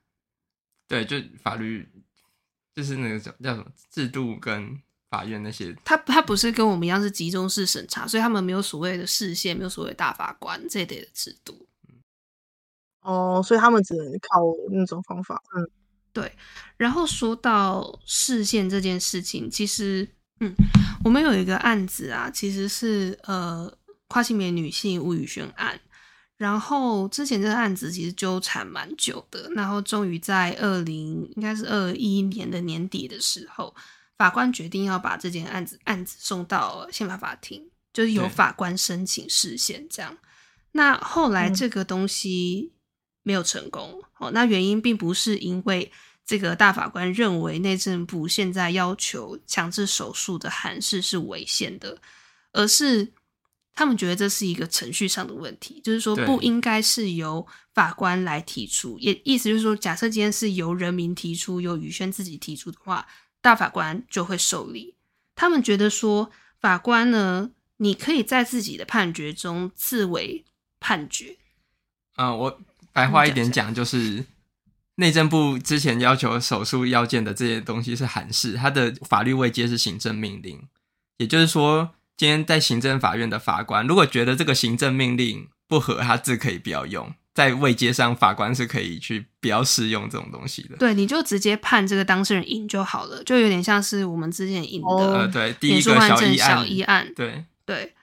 [0.86, 1.88] 对，就法律
[2.74, 11.66] 就是那个叫叫什么制度跟法院那些，他他不是跟我们一样是集中式审查，所以他们没有所谓的释宪，没有所谓大法官这一类的制度。
[13.00, 15.42] 哦，所以他们只能靠那种方法。
[15.56, 15.70] 嗯，
[16.12, 16.36] 对。
[16.76, 20.08] 然后说到视线这件事情，其实，
[20.40, 20.54] 嗯，
[21.04, 23.72] 我们有一个案子啊，其实是呃。
[24.10, 25.78] 跨性别女性吴宇轩案，
[26.38, 33.76] 然后之前这个案子其实纠缠蛮久的，然后终于在二零应该是二一年的年底的时候，
[34.16, 40.16] 法官决定要把这件案子案子送到宪法法庭，就是由法官申请释宪这样。
[40.72, 42.72] 那后来这个东西
[43.22, 45.92] 没有成功，哦，那原因并不是因为
[46.28, 51.98] 这个大法官认为内政部现在要求强制手术的函释是违宪的，
[52.52, 53.12] 而是。
[53.74, 63.06] 他们觉得这是一个程序上的问题，就是说不应该是由法官来提出，也意思就是说，假设今天是由人民提出，由宇轩自己提出的话，
[63.40, 64.96] 大法官就会受理。
[65.36, 70.44] 他们觉得说，法官呢，你可以在自己的判决中自为
[70.80, 71.36] 判决。
[72.16, 72.60] 嗯、呃，我
[72.92, 74.24] 白话一点讲，就是
[74.98, 80.62] 内政部之前要求手术要件的这些东西是函释，它的法律位阶是行政命令，
[81.16, 81.90] 也就是说。
[82.18, 90.76] 今天在行政法院的法官，如果觉得这个行政命令不合，他字可以不要用，在位阶上，法官是可以去不要适用这种东西的。
[90.78, 97.94] 对，你就直接判这个当事人赢就好了，就有点像是我们之前赢的，呃，对，第一个小一案，小议案，对对。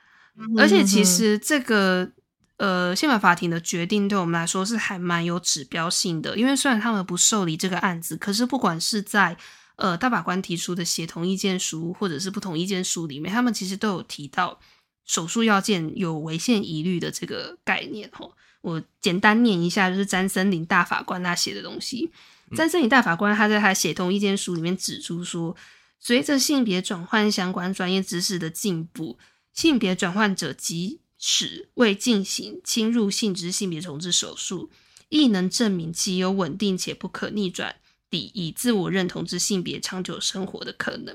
[0.57, 2.09] 而且其实这个
[2.57, 9.37] 呃宪法法庭的决定对我们来说是还蛮有指标性的，因为虽然他们不受理这个案子，可是不管是在
[9.77, 14.57] 呃，大法官提出的协同意见书或者是不同意见书里面，他们其实都有提到
[15.03, 18.09] 手术要件有违宪疑虑的这个概念。
[18.13, 22.09] 吼，我简单念一下，就是詹森林大法官他写的东西。
[22.55, 25.53] 詹森林大法官他在他协同意见书里面指出说，
[25.99, 29.17] 随着性别转换相关专业知识的进步，
[29.51, 34.69] 性别转换者即使未进行侵入性质性别重置手术，
[35.09, 37.77] 亦能证明其有稳定且不可逆转。
[38.17, 41.13] 以自我认同之性别长久生活的可能，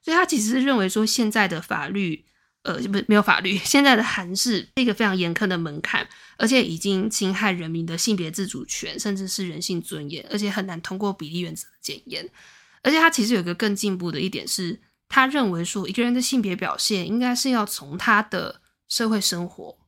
[0.00, 2.24] 所以他其实是认为说，现在的法律，
[2.62, 12.30] 呃，不没有法律， 现在的函释是一个非常严苛的门槛，而且已经侵害人民的性别自主权，甚至是人性尊严，而且很难通过比例原则的检验。
[12.82, 19.78] 而且他其实有一个更进步的一点是，他认为说，一个人的性别表现应该是要从他的社会生活，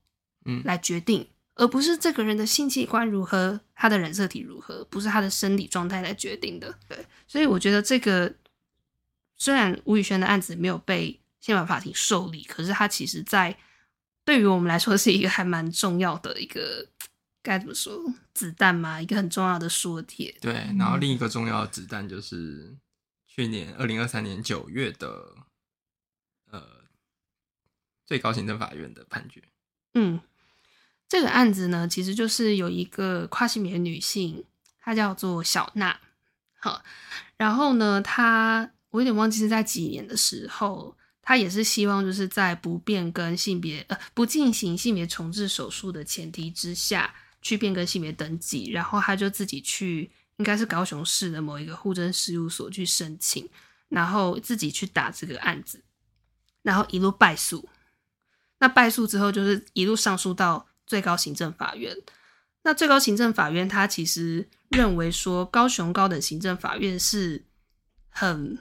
[0.45, 1.23] 嗯，来决定。
[1.23, 6.75] 嗯而不是这个人的性器官如何，他的染色体如何，不是他的生理状态来决定的。
[6.89, 8.35] 对，所以我觉得这个
[9.37, 13.55] 虽然吴宇轩的案子没有被宪法法庭受理，可是他其实在
[14.25, 16.89] 对于我们来说是一个还蛮重要的一个
[17.43, 17.95] 该怎么说
[18.33, 20.35] 子弹嘛，一个很重要的说帖。
[20.41, 22.75] 对，然后另一个重要的子弹就是
[23.27, 25.37] 去年二零二三年九月的呃
[28.11, 29.41] 最高行政法院的判决。
[29.95, 30.21] 嗯。
[31.09, 34.45] 这个案子呢，其实就是有一个跨性别女性，
[34.81, 35.99] 她叫做小娜，
[36.61, 36.85] 好，
[37.37, 53.49] 然后呢，她我有点忘记是在几年的时候，她也是希望就是在不变更性别呃不进行性别重置手术的前提之下去变更性别登记，然后她就自己去应该是高雄市的某一个户政事务所去申请，
[53.89, 55.83] 然后自己去打这个案子，
[56.63, 57.69] 然后一路败诉，
[58.61, 60.67] 那败诉之后就是一路上诉到。
[60.87, 61.97] 最高行政法院，
[62.65, 67.45] 那最高行政法院他其实认为说，高雄高等行政法院是
[68.09, 68.59] 很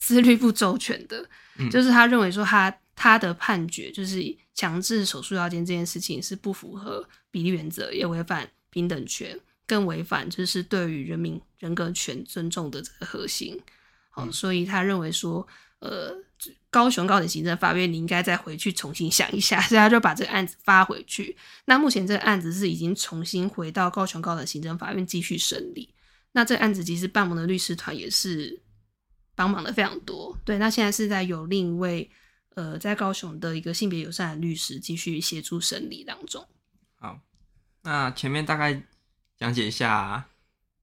[0.00, 13.62] 思虑不周全的，嗯、就是他认为说他他的判决就是强制手术要件这件事情是不符合比例原则，也违反平等权，更违反就是对于人民人格权尊重的这个核心。
[14.10, 15.46] 好、嗯，所以他认为说，
[15.78, 16.24] 呃。
[16.70, 21.36] 高雄高等行政法院，你应该再回去重新想一下， 所以他就把这个案子发回去。
[21.64, 25.94] 那目前这个案子是已经重新回到高雄高等行政法院继续审理。
[26.32, 28.60] 那这个案子其实帮忙的律师团也是
[29.34, 30.36] 帮忙的非常多。
[30.44, 32.10] 对，那现在是在有另一位
[32.54, 36.46] 呃在高雄的一个性别友善的律师继续协助审理当中。
[36.96, 37.18] 好，
[37.82, 38.82] 那前面大概
[39.38, 40.28] 讲解一下，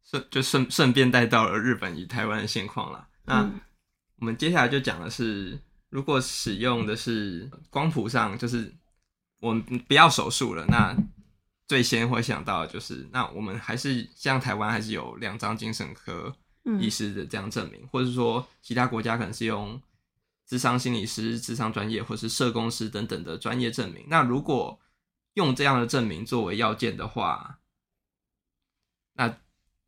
[0.03, 3.07] 顺就顺顺便带到了日本与台湾的现况了。
[3.25, 3.59] 那、嗯、
[4.17, 5.60] 我们接下来就讲的是。
[5.89, 8.73] 如果使用的是光谱上，就是
[9.39, 10.93] 我们不要手术了，那
[11.67, 16.36] 最先会想到的就是，那我们还是像台湾还是有两张精神科
[16.82, 19.82] 医师的这样证明，嗯、或者说其他国家可能是用
[20.45, 24.06] 智商心理师、智商专业或是社工师等等的专业证明。
[24.10, 24.78] 那如果
[25.36, 27.60] 用这样的证明作为要件的话，
[29.13, 29.38] 那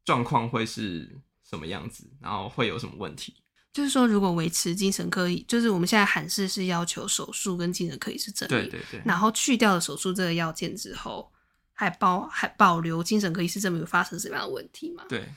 [0.05, 2.09] 状况会是什么样子？
[2.21, 3.35] 然后会有什么问题？
[3.77, 11.31] 就是说，如果维持精神科医，就是我们现在函释是要求手术跟精神科医师证明，对对对，然后去掉了手术这个要件之后，
[11.73, 15.03] 还包还保留精神科医师证明，有发生什么样的问题吗？
[15.07, 15.31] 对，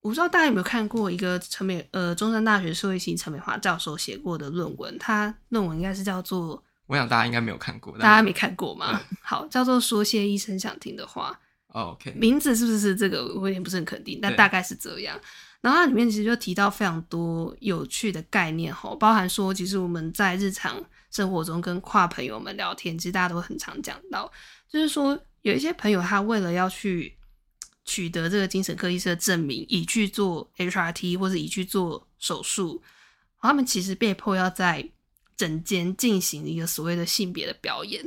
[0.00, 9.00] 我不知道大家有没有看过一个陈美呃中山大学社会系陈美华教授写过的论文，他论文应该是叫做，我想大家应该没有看过，大家没看过吗？
[9.20, 11.36] 好，叫做说些医生想听的话。
[11.76, 13.24] Oh, OK，名字是不是这个？
[13.34, 15.20] 我有点不是很肯定，但大概是这样。
[15.64, 20.78] 然后它里面其实就提到非常多有趣的概念哈，包含说，其实我们在日常
[21.10, 24.30] 生活中跟跨朋友们聊天，其实大家都很常讲到，
[24.68, 27.16] 就是说有一些朋友他为了要去
[27.86, 32.82] 取得这个精神科医师的证明，以去做 HRT 或者以去做手术，
[33.40, 34.86] 他们其实被迫要在
[35.34, 38.04] 整间进行一个所谓的性别的表演。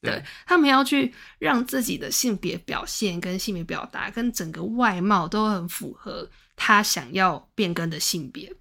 [0.00, 6.26] 对，他们要去让自己的性别表现跟性别表达跟整个外貌都很符合。
[6.56, 8.52] 他想要变更的性别，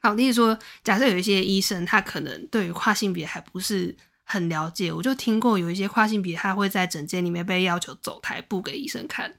[0.00, 9.34] 好，例如说，假设有一些医生，他可能对于跨性别还不是很了解，我就听过有一些跨性别，他会在诊间里面被要求走台步给医生看，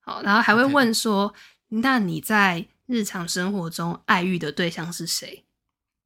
[0.00, 1.34] 好，然后还会问说.
[1.68, 5.42] 那你在日常生活中爱欲的对象是谁？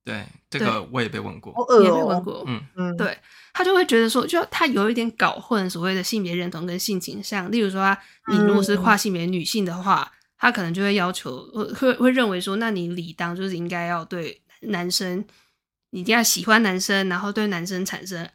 [0.03, 2.65] 对，这个我也被问过，也被问过，嗯。
[2.77, 3.19] 嗯，对，
[3.53, 7.95] 他就会觉得说，就他有一点搞混所谓的性别认同跟性倾向，例如说，
[8.29, 10.11] 你如果是跨性别女性的话。
[10.39, 15.25] 嗯他可能就会要求，会会认为说，那你理当就是应该要对男生，
[15.91, 18.31] 你一定要喜欢男生，然后对男生产生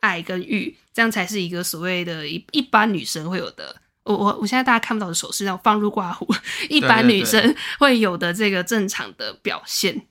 [0.00, 3.74] 爱跟欲，这样才是一个所谓的一一般女生会有的。
[4.02, 6.28] 我我我现在大家看不到的手势，让我放入挂壶，
[6.68, 10.06] 一般女生会有的这个正常的表现。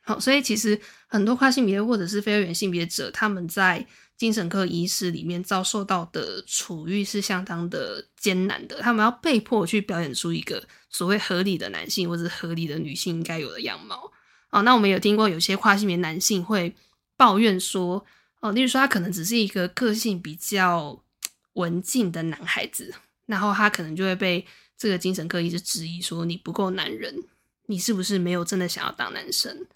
[0.00, 3.86] 好，所以其实很多跨性别或者是非二元性别者，他们在。
[4.16, 14.10] 精神科医师里面遭受到的处遇是相当的艰难的，他们要被迫去表演出一个所谓合理的男性或者合理的女性应该有的样貌。
[14.50, 16.74] 哦，那我们有听过有些跨性别男性会
[17.16, 18.04] 抱怨说，
[18.40, 21.02] 哦，例如说他可能只是一个个性比较
[21.54, 22.94] 文静的男孩子，
[23.26, 24.46] 然后他可能就会被
[24.78, 27.14] 这个精神科医师质疑说，你不够男人，
[27.66, 29.66] 你是不是没有真的想要当男生？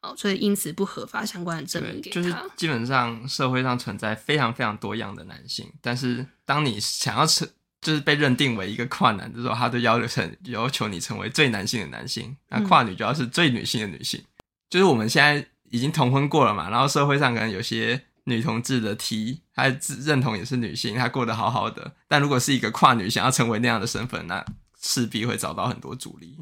[0.00, 2.14] 哦，所以因此不合法相关的证明给他。
[2.14, 7.48] 就是基本上社会上存在非常非常多样的男性，但是当你想要成，
[7.80, 14.20] 就是被认定为一个跨男的时候，他都要求成要求你成为最男性的男性，那跨女就要是最女性的女性。
[14.20, 21.96] 嗯、就是我们现在已经同婚过了嘛，然后社会上可能有些女同志的 T，她自认同也是女性，她过得好好的。
[22.06, 24.44] 但如果是一个跨女想要成为那样的身份，那
[24.80, 26.38] 势必会找到很多阻力。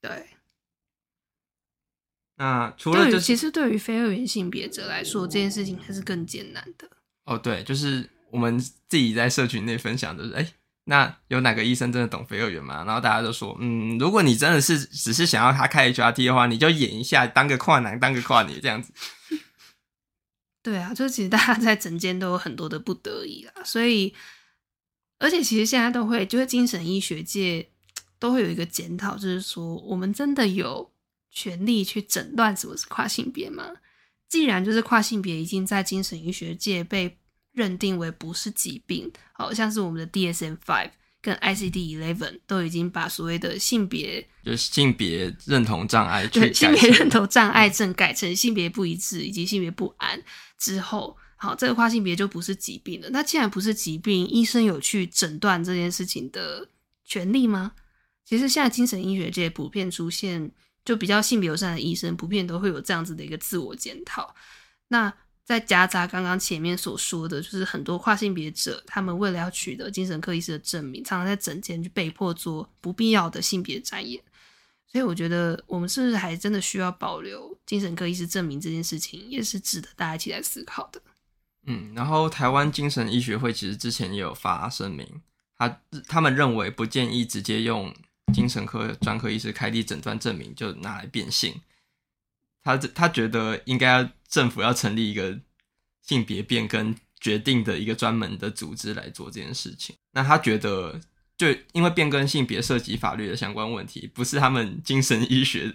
[0.00, 0.26] 对。
[2.36, 6.90] 那除了、就是，其实对于非二元性别者来说，这件事情还是更艰难的。
[7.26, 10.52] 哦，对，就是我们自己在社群内分享的，就是，哎，
[10.86, 12.82] 那有哪个医生真的懂非二元吗？
[12.84, 18.92] 然后大家都说，嗯，如果你真的是只是想要他开 HRT 的话，你就演一下，当个跨男，当个跨女这样子。
[20.60, 24.12] 对啊，就其实大家在整间都有很多的不得已啦，所以，
[25.20, 27.68] 而且其实现在都会，就是精神医学界
[28.18, 30.90] 都会有一个检讨，就是说，我们真的有。
[31.34, 33.64] 权利去诊断什么是跨性别吗？
[34.28, 37.18] 既然就是跨性别已经在精神医学界被
[37.52, 50.22] 认定为不是疾病，好像是我们的 DSM-5 跟 ICD-11 都已经把所谓的性别就是性别认同障碍，对性别认同障碍症改成性别不一致以及性别不安
[50.58, 53.08] 之后，好，这个跨性别就不是疾病了。
[53.10, 56.68] 那既然不是疾病，医生有去诊断这件事情的
[57.04, 57.72] 权利吗？
[58.24, 60.52] 其实现在精神医学界普遍出现。
[60.84, 64.34] 就比较性别友善的医生，普遍都会有这样子的一个自我检讨。
[64.88, 65.12] 那
[65.44, 74.22] 在夹杂刚刚前面所说的，就是很多跨性别者，他们为了要取得精神科医师的证明，常常在诊间就被迫做不必要的性别展演。
[74.86, 81.02] 所以我觉得，我们是不是还真的需要保留精神科医师证明这件事情，也是值得大家一起来思考的。
[81.66, 85.22] 嗯，然后台湾精神医学会其实之前也有发声明，
[85.58, 87.92] 他他们认为不建议直接用。
[88.32, 91.60] 精神科专科医师开立诊断证明就拿来变性，
[92.62, 95.38] 他他觉得应该要政府要成立一个
[96.02, 99.96] 性别变更决定的一个专门的组织来做这件事情。
[100.12, 101.00] 那他觉得，
[101.36, 105.72] 就因为变更性别涉及法律的相关问题，不是他们精神医学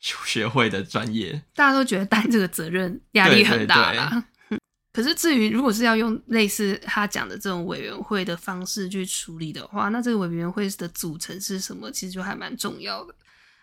[0.00, 4.24] 学会的专业，大家都觉得担这个责任压力很大啦。
[4.92, 11.90] 可是至于如果是要用类似他讲的这种委员会的方式去处理的话，那这个委员会的组成是什么？
[11.90, 13.14] 其实就还蛮重要的。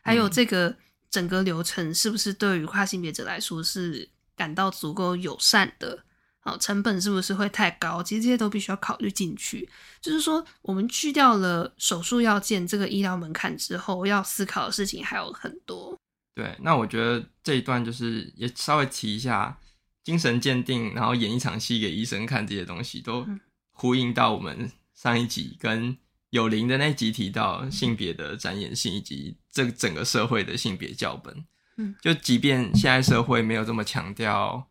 [0.01, 0.75] 还有这个
[1.11, 6.03] 整个流程是不是对于跨性别者来说是感到足够友善的？
[6.39, 8.01] 好，成本是不是会太高？
[8.01, 9.69] 其实这些都必须要考虑进去。
[10.01, 15.95] 就是说，我们去掉了手术要件这个医疗门槛之后，要思考的事情还有很多。
[16.33, 19.55] 对，那我觉得这一段就是也稍微提一下。
[20.03, 23.27] 精神鉴定，然后演一场戏给医生看，这些东西都
[23.71, 25.95] 呼应到我们上一集跟
[26.31, 31.45] 有灵的那集提到性别的展演性以及这整个社会的性别教本。
[31.77, 34.67] 嗯，就即便现在社会没有这么强调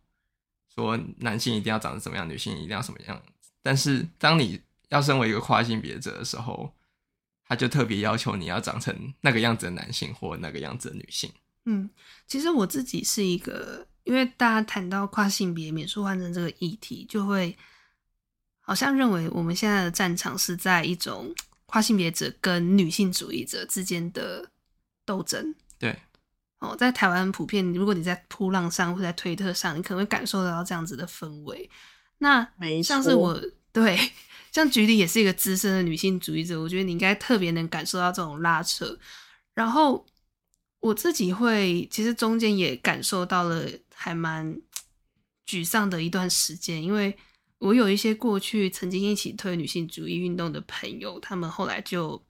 [0.75, 3.23] 说男性一定要长得怎么样，女性一定要什么样，
[3.63, 6.73] 但是当你要身为一个跨性别者的时候，
[7.47, 11.31] 他就特别要求你要长成那个样子的男性或那个样子的女性。
[11.65, 11.91] 嗯，
[12.27, 13.88] 其实我自己是一个。
[14.09, 17.55] 因为大家谈到跨性别免术换证这个议题，就会
[18.59, 21.31] 好像认为我们现在的战场是在一种
[21.67, 24.51] 跨性别者跟女性主义者之间的
[25.05, 25.55] 斗争。
[25.79, 25.95] 对，
[26.61, 31.71] 哦，在台湾普遍，如果你在噗浪上或在推特上，你可能会感受得到这样子的氛围。
[32.17, 32.51] 那
[32.83, 33.39] 像是我
[33.73, 33.95] 对，
[34.51, 38.99] 像菊里也是一个资深的女性主义者，我觉得你应该特别能感受到这种拉扯。
[39.53, 40.07] 然后
[40.81, 43.69] 我自己会，其实中间也感受到了。
[44.01, 44.57] 还蛮
[45.45, 47.19] 沮丧的一段时间，因为
[47.59, 52.25] 我有一些过去曾经一起推女性主义运动的朋友，他们后来就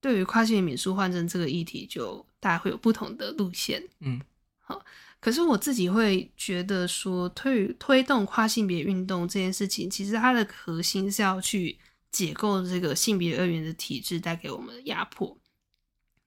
[0.00, 3.82] 对于跨性别免术换证这个议题，就大家会有不同的路线。
[3.98, 4.20] 嗯，
[4.60, 4.80] 好，
[5.18, 11.76] 可是我自己会觉得说，推推动跨性别运动这件事情，其实它的核心是要去
[12.12, 15.36] 解构这个性别二元的体制带给我们的压迫。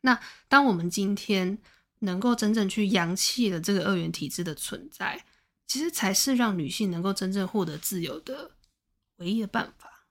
[0.02, 1.58] 那当我们今天。
[2.02, 5.26] 能够真正去扬弃了这个二元体制的存在，
[5.68, 8.52] 其实才是让女性能够真正获得自由的
[9.18, 10.08] 唯一的办法。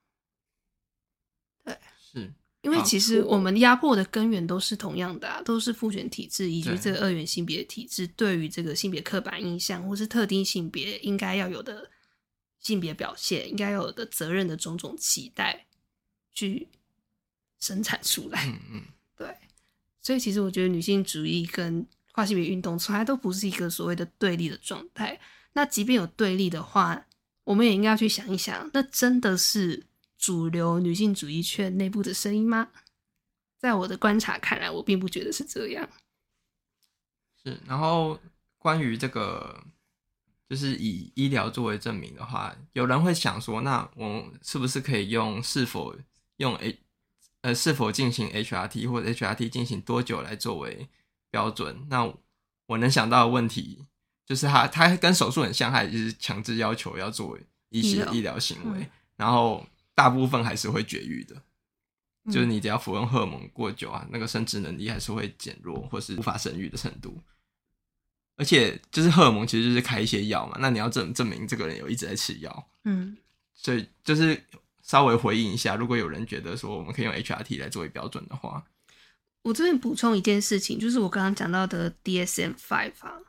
[1.64, 2.32] 对，是
[2.62, 11.91] 因为其实我们压迫的根源都是同样的啊，都是父权体制以及这个二元性别体制对于这个性别刻板印象或是特定性别应该要有的
[12.61, 15.66] 性别表现、应该要有的责任的种种期待
[16.32, 16.68] 去
[17.59, 18.47] 生产出来。
[18.47, 18.99] 嗯嗯，对。
[20.03, 25.20] 所以，其实我觉得女性主义跟跨性别运动从来都不是一个所谓的对立的状态。
[25.53, 27.07] 那即便有对立的话，
[27.44, 29.86] 我们也应该要去想一想，那真的是
[30.16, 32.68] 主流女性主义圈内部的声音吗？
[33.59, 35.88] 在我的观察看来，我并不觉得是这样。
[37.42, 37.61] 是。
[37.66, 38.18] 然后，
[38.59, 39.62] 关于这个，
[40.48, 45.94] 就是以医疗作为证明的话，有人会想说，那我们是不是可以用是否
[46.38, 46.78] 用 A？
[47.43, 50.86] 呃，是否进行 HRT 或者 HRT 进行多久来作为
[51.30, 51.86] 标准？
[51.88, 52.05] 那
[52.66, 53.86] 我能想到的问题
[54.26, 57.38] 就是它，它它跟手术很像，它也是强制要求要做
[57.70, 61.34] 一些医疗行为，嗯，然后大部分还是会绝育的，
[62.26, 67.18] 嗯，就是你只要服用荷尔蒙过久啊，那个生殖能力还是会减弱，或是无法生育的程度。
[68.36, 73.16] 而且就是荷尔蒙其实就是开一些药嘛，那你要证证明这个人有一直在吃药，嗯，
[73.55, 74.45] 所以就是。
[74.91, 78.64] 稍微回应一下，如果有人觉得说我们可以用 HRT 来作为标准的话，
[79.43, 83.20] 我这边补充一件事情，就是我刚刚讲到的 DSM-5 啊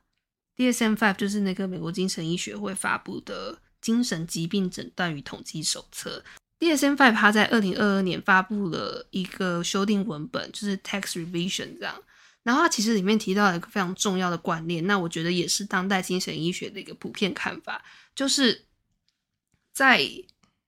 [0.58, 6.24] ，DSM-5 就是那个美国精神医学会发布的精神疾病诊断与统计手册。
[6.60, 11.94] DSM-5 它在二零二二年发布了一个修订文本，就是 Text Revision 这样。
[12.42, 17.86] 然后它其实里面提到了一个非常重要的观念，那我觉得也是当代精神医学的一个普遍看法，
[18.16, 18.66] 就是
[19.72, 20.04] 在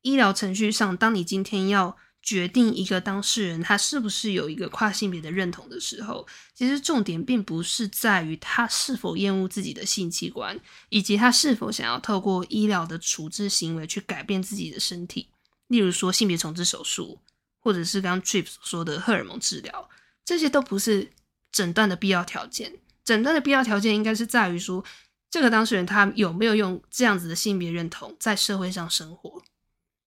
[0.03, 15.27] 医疗程序上，当你今天要决定一个当事人他是不是有一个跨性别的认同的时候，其实重点并不是在于他是否厌恶自己的性器官，以及他是否想要透过医疗的处置行为去改变自己的身体，
[15.67, 17.19] 例如说性别重置手术，
[17.59, 19.89] 或者是刚刚 Trip 所说的荷尔蒙治疗，
[20.23, 21.11] 这些都不是
[21.51, 22.73] 诊断的必要条件。
[23.03, 24.81] 诊断的必要条件应该是在于说，
[25.29, 29.43] 这个当事人他有没有用这样子的性别认同在社会上生活。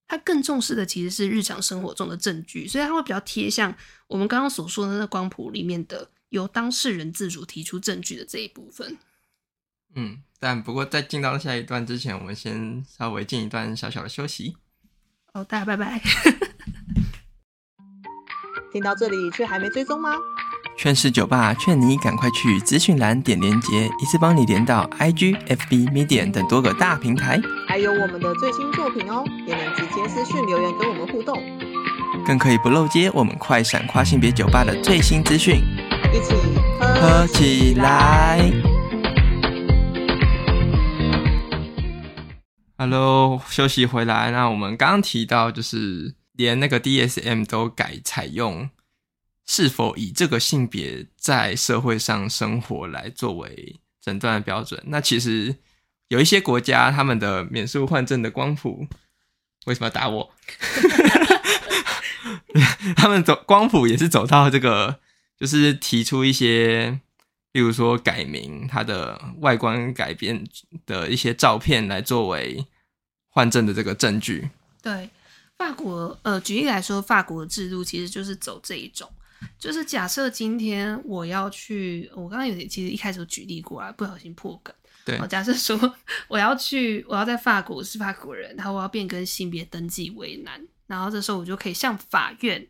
[0.08, 3.74] 他更重视的其实是日常生活中的证据，所以他会比较贴向
[4.06, 8.96] 我们刚刚所说的那光谱里面的由当事人自主提出证据的这一部分。
[9.94, 14.56] 嗯，但不过在进到下一段之前，我们先稍微进一段小小的休息。
[15.32, 16.00] 哦，大家拜拜。
[18.72, 20.12] 听到这里却还没追踪吗？
[20.78, 31.42] 劝世酒吧劝你赶快去资讯栏点连结，一次帮你连到 IG、FB、Medium 等多个大平台，还有我们的最新作品哦，也能直接私讯留言跟我们互动，
[32.26, 35.62] 更可以不漏接我们快闪跨性别酒吧的最新资讯，
[36.12, 36.34] 一起
[36.78, 38.52] 喝，喝起来。
[42.76, 44.30] Hello，休息回来。
[44.30, 48.68] 那我们刚刚提到，就是连那个 DSM 都改采用
[49.46, 54.82] 是否以这个性别在社会上生活来作为诊断的标准。
[54.86, 55.56] 那其实
[56.08, 58.86] 有一些国家，他们的免术换证的光谱
[59.66, 60.32] 为什么要打我？
[62.96, 65.00] 他们走光谱也是走到这个，
[65.38, 67.00] 就是提出一些。
[67.52, 70.44] 例如说改名，它的外观改变
[70.84, 72.66] 的一些照片来作为
[73.30, 74.50] 换证的这个证据。
[74.82, 75.08] 对，
[75.56, 79.10] 法国呃，举例来说，法国制度其实就是走这一种，
[79.58, 84.74] 就是假设今天我要去，我刚刚有点其实一开始有举例过来，不小心破梗。
[85.04, 85.96] 对，假设说
[86.28, 92.68] 我要去，我要在法国是法国人，然后我要变更性别登记为男，然后这时候我就可以向法院。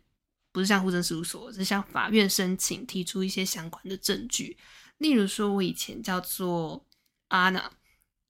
[0.53, 4.57] 不是向户政事务所，是向法院申请提出一些相关的证据。
[4.97, 6.83] 例如说，我以前叫做
[7.29, 7.61] Anna，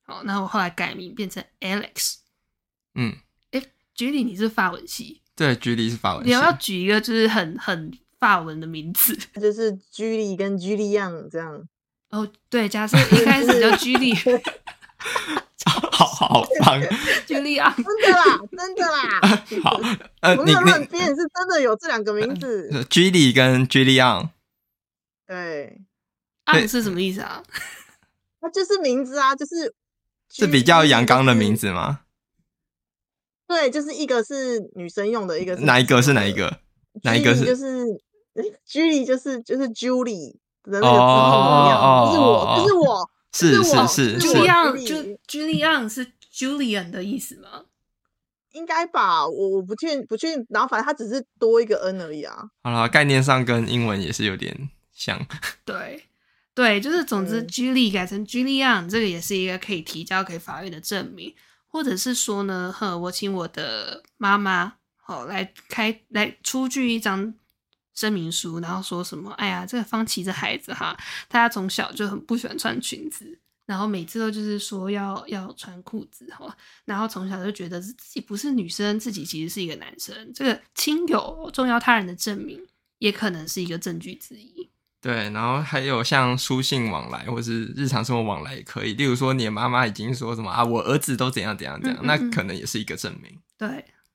[0.01, 2.15] 好，那我后来改名变成 Alex。
[2.95, 3.15] 嗯，
[3.51, 3.61] 哎
[3.95, 5.21] ，Julie，你是法文系？
[5.37, 6.27] 对，Julie 是法文系。
[6.27, 9.15] 你要不要举一个就是很很法文的名字？
[9.39, 11.67] 就是 Julie 跟 Julian 这样。
[12.09, 14.15] 哦，对，假设一开始叫 Julie。
[15.91, 16.79] 好好棒
[17.27, 19.19] ，Julia， 真的啦，真的啦。
[19.63, 19.81] 好，
[20.21, 24.29] 呃，不是乱编，是真的有这两个名字，Julie 跟 Julian。
[25.25, 25.81] 对
[26.45, 27.43] ，ang 是什么意思啊？
[28.41, 29.73] 那就是名字啊，就是
[30.29, 32.01] 是比较阳刚的名字吗？
[33.47, 36.59] 对，就是一个是女生用的，一个是哪一个是哪一个？
[37.03, 37.43] 哪一个是？
[37.43, 37.85] 就是
[38.67, 40.33] Julie，就是就是 Julie
[40.63, 43.09] 的那个字一样，不是我，不是我。
[43.33, 44.95] 是是是，Julian 就
[45.27, 47.65] Julian 是 Julian 的意思吗？
[48.53, 52.49] 应该吧，我我不确定不确定，然后反正它只是多一个 N 而已啊。
[52.63, 55.19] 好了，概念上跟英文也是有点像。
[55.63, 56.03] 对
[56.55, 61.35] 对，就是总之 Julie 改成 Julian，这个也是一个可以提交给法院的证明，
[61.67, 67.35] 或者是说呢，呵，我请我的妈妈好来开来出具一张。
[67.97, 69.31] 声明书，然后说什么？
[69.31, 70.95] 哎呀，这个方琦这孩子哈，
[71.27, 80.31] 他从小就很不喜欢穿裙子，然后每次都就是说要要穿裤子哈，然后从小就觉得自己不是女生，自己其实是一个男生。
[80.31, 82.63] 这个亲友重要他人的证明，
[82.99, 84.69] 也可能是一个证据之一。
[85.01, 88.93] 对，然后还有像书信往来，或是日常生活往来也可以。
[88.93, 93.39] 例如说，你的妈妈已经说什么啊，我儿子都怎样怎样怎样，嗯嗯嗯，那可能也是一个证明。
[93.57, 93.67] 对，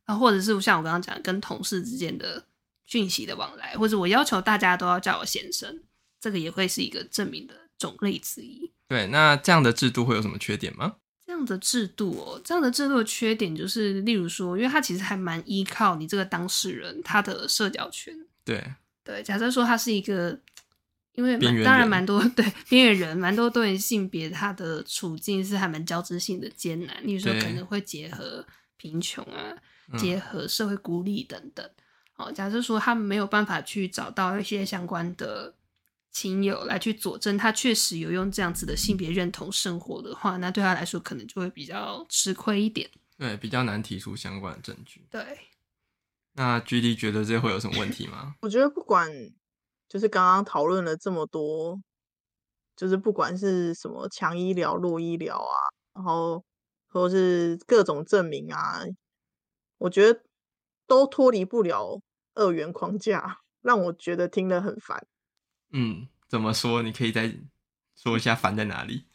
[0.05, 2.45] 然后或者是像我刚刚讲的，跟同事之间的。
[2.87, 5.83] 讯息的往来，或者我要求大家都要叫我先生，
[6.21, 8.73] 这个也会是一个证明的种类之一。
[8.89, 10.97] 对，那这样的制度会有什么缺点吗？
[11.25, 18.15] 这样的制度哦，这样的制度的缺点就是，例如说，因为它其实还蛮依靠你这个当事人他的社交圈。
[18.45, 18.63] 对
[19.03, 20.39] 对，假设说他是一个，
[21.13, 27.07] 因为当然蛮多 对边缘人，蛮多多元性别，他的处境是还蛮交织性的艰难。
[27.07, 28.45] 例如说，可能会结合
[28.77, 29.57] 贫穷啊，
[29.97, 31.67] 结合社会孤立等等。
[32.31, 35.55] 假设说他没有办法去找到一些相关的
[36.11, 42.91] 亲友来去佐证他确实有用这样子的性别认同生活的话，那对他来说可能就会比较吃亏一点。
[43.17, 45.07] 对，比较难提出相关的证据。
[45.11, 45.39] 对。
[46.35, 48.35] 那 GD 觉得这会有什么问题吗？
[48.41, 49.11] 我觉得不管
[49.89, 51.79] 就是刚刚讨论了这么多，
[52.75, 55.57] 就是不管是什么强医疗、弱医疗啊，
[55.95, 56.43] 然后
[56.89, 58.83] 或是各种证明啊，
[59.77, 60.23] 我觉得
[60.87, 62.01] 都脱离不了。
[62.35, 65.07] 二元框架让我觉得听了很烦。
[65.71, 66.83] 嗯，怎么说？
[66.83, 67.35] 你可以再
[67.95, 69.07] 说一下烦在哪里？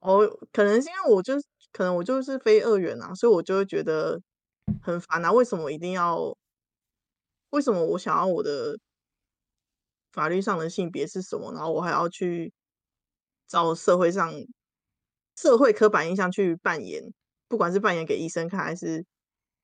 [0.00, 4.20] 哦，可能是因为我就是，可能我就是非二元啊，所以我就会觉得
[4.82, 5.30] 很烦啊。
[5.30, 6.36] 为什么一定要？
[7.50, 8.78] 为什么我想要我的
[10.12, 11.52] 法律上的性别是什么？
[11.52, 12.52] 然后我还要去
[13.46, 14.32] 找社会上
[15.36, 17.12] 社会刻板印象去扮演，
[17.48, 19.04] 不管是扮演给医生看还是。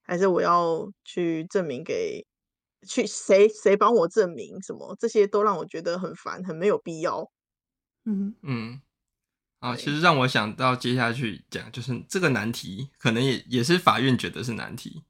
[0.09, 2.27] 还是我要去证明给
[2.89, 4.97] 去谁谁帮我证明什么？
[4.99, 7.31] 这些都让我觉得很烦，很没有必要。
[8.07, 8.81] 嗯嗯，
[9.59, 15.05] 啊，其实让我想到接下去讲，就是这个难题可能也也是法院觉得是难题，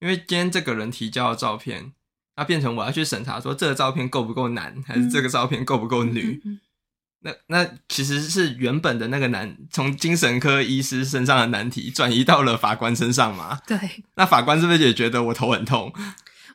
[0.00, 1.92] 因为今天这个人提交的照片，
[2.36, 6.40] 那变成我要去审查说这个照片够不够男，还是这个照片够不够女？
[6.44, 6.60] 嗯嗯嗯
[7.22, 13.60] 那那其实是原本的那个难，从精神科医师身上的难题转移到了法官身上嘛？
[13.66, 13.78] 对。
[14.16, 15.92] 那法官是不是也觉得我头很痛？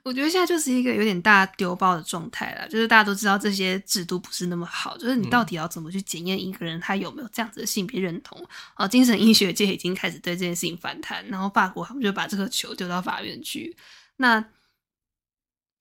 [0.03, 8.41] 我觉得现在就是一个有点大丢包的状态了，就是大家都知道这些制度不是那么好，就是你到底要怎么去检验一个人他有没有这样子的性别认同？
[8.75, 13.75] 啊，精神医学界已经开始对这件事情反弹，然后法国他们就把这个球丢到法院去。
[14.17, 14.43] 那。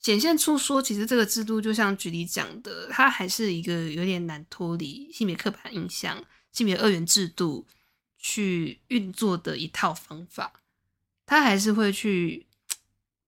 [0.07, 7.67] 显现出说，其实这个制度就像举例讲的，它还是一个有点难脱离性别刻板印象、性别二元制度
[8.17, 10.53] 去运作的一套方法，
[11.27, 12.47] 他还是会去，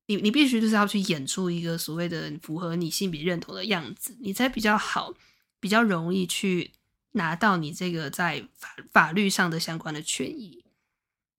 [0.06, 5.12] 你你必须就是要去演出一个所谓的符合你性别认同的样子，你才比较好，
[5.58, 6.70] 比较容易去
[7.14, 10.62] 拿到你这个在法法律上的相关的权益。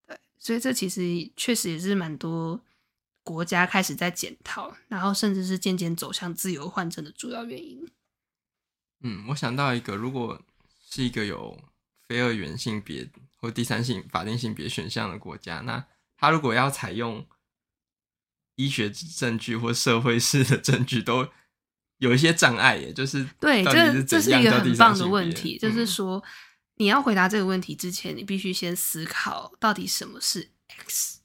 [0.05, 2.59] 对，所以这其实确实也是蛮多
[3.29, 7.87] 国家开始在检讨，然后甚至是渐渐走向自由换证的主要原因。
[9.01, 10.41] 嗯，我想到一个，如果
[10.89, 11.55] 是一个有
[12.07, 15.85] 非二元性别或第三性法定性别选项的国家，那
[16.17, 17.23] 他如果要采用
[18.55, 21.29] 医学证据或社会式的证据，都
[21.99, 26.23] 有一些障碍，也就是对，这这是一个很棒的问题，嗯、就是说
[26.77, 31.19] 你要回答这个问题之前，你必须先思考到底什么是 X，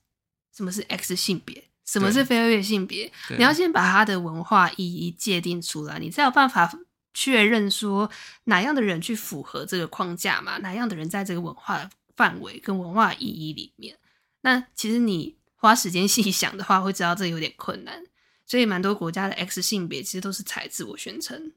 [0.54, 6.72] 什么是 X 性别，什么是非二元性别，你要先把它的文化意义界定出来，你才有办法。
[7.16, 8.10] 确认说
[8.46, 10.58] 哪样的人去符合这个框架嘛？
[10.58, 13.96] 哪样的人在这个文化范围跟文化意义里面？
[14.40, 18.02] 那其实你花时间细想的话，会知道这有点困难。
[18.44, 21.52] 所以蛮多国家的 X 性别其实都是采自我宣称，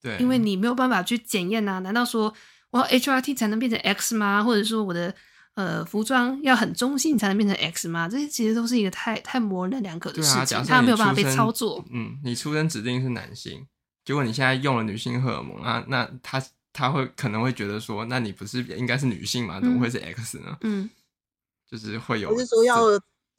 [0.00, 1.80] 对，因为你没有办法去检验啊。
[1.80, 2.32] 难道说
[2.70, 4.44] 我要 HRT 才能变成 X 吗？
[4.44, 5.12] 或者说我的
[5.54, 8.08] 呃服装要很中性才能变成 X 吗？
[8.08, 11.84] 这些其实都是一个太太模棱两可的事情，它、啊、没有办法被操作。
[11.90, 13.66] 嗯，你出生指定是男性。
[14.04, 16.42] 结果你现在用了女性荷尔蒙啊，那他
[16.72, 19.60] 他会可能会觉得说，那你不是应该是女性吗？
[19.60, 20.56] 怎么会是 X 呢？
[20.62, 20.90] 嗯，
[21.70, 22.28] 就是会有。
[22.30, 22.80] 不是说要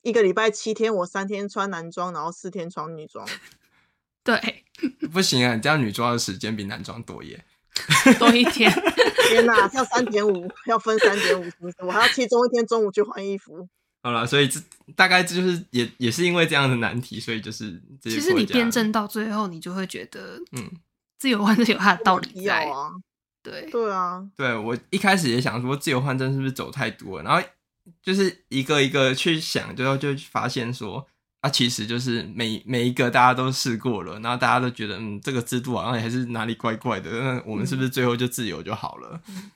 [0.03, 3.27] 一个礼拜七天，我三天穿男装，然后四天穿女装。
[4.23, 4.63] 对，
[5.11, 7.43] 不行啊，你这样女装的时间比男装多耶，
[8.19, 8.71] 多一天。
[9.29, 11.75] 天哪，要三点五，要分三点五，是不是？
[11.79, 13.67] 我还要其中一天中午去换衣服。
[14.03, 14.59] 好了，所以这
[14.95, 20.69] 大概就是也也是因为这样的难题，所以就是其实你辩证到最后，你就会觉得，嗯，
[21.17, 22.91] 自由换证有它的道理在啊。
[23.41, 27.47] 对对啊，对我一开始也想说自由换证是不是走太多了，然后
[28.01, 31.05] 就是一个一个去想，最后就发现说
[31.43, 39.21] 啊，其实就是每每一个大家都试过了，然后大家都觉得嗯，这个制度好像还是哪里怪怪的，那我们是不是最后就自由就好了？
[39.27, 39.51] 嗯、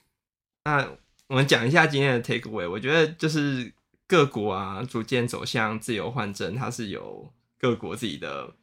[0.66, 0.90] 那
[1.28, 3.74] 我们讲一下今天的 take away，我觉得就是。
[4.10, 7.30] 各国啊，逐渐走向自由换证，它是有
[7.60, 8.54] 各国自己的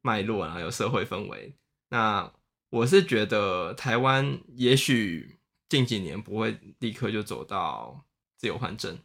[0.00, 1.54] 脉络啊，有社会氛围。
[1.90, 2.32] 那
[2.70, 5.36] 我是觉得台湾也许
[5.68, 8.02] 近几年不会立刻就走到
[8.38, 8.98] 自由换证，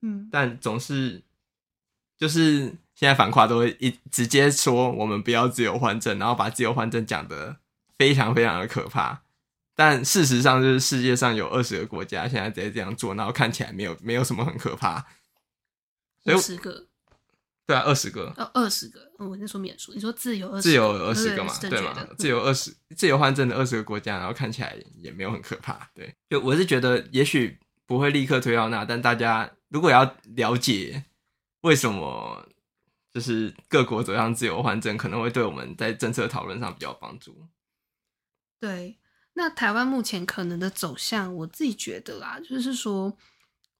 [0.00, 1.22] 嗯，但总是
[2.22, 7.56] 就是现在反跨都会一直接说我们不要自由换证，然后把自由换证讲得
[7.98, 9.22] 非常非常的可怕。
[9.74, 15.04] 但事实上，就是世界上有二十个国家现在在这样做，然后看起来没有没有什么很可怕。
[16.24, 16.86] 二十个，
[17.66, 19.00] 对啊，二十个，哦，二十个。
[19.18, 22.06] 我在说免税，你说自由二十，自由二十个嘛，对吗？
[22.16, 25.90] 自由二十，自由换证的二十个国家，然后看起来也没有很可怕。
[25.92, 31.02] 对，就我是觉得，也许不会立刻推到那，但大家如果要了解
[31.62, 32.46] 为什么
[33.12, 37.48] 就是各国走向自由换证，可能会对我们在政策讨论上比较帮助。
[38.60, 38.98] 对，
[39.32, 43.16] 那台湾目前可能的走向，我自己觉得啦，就是说。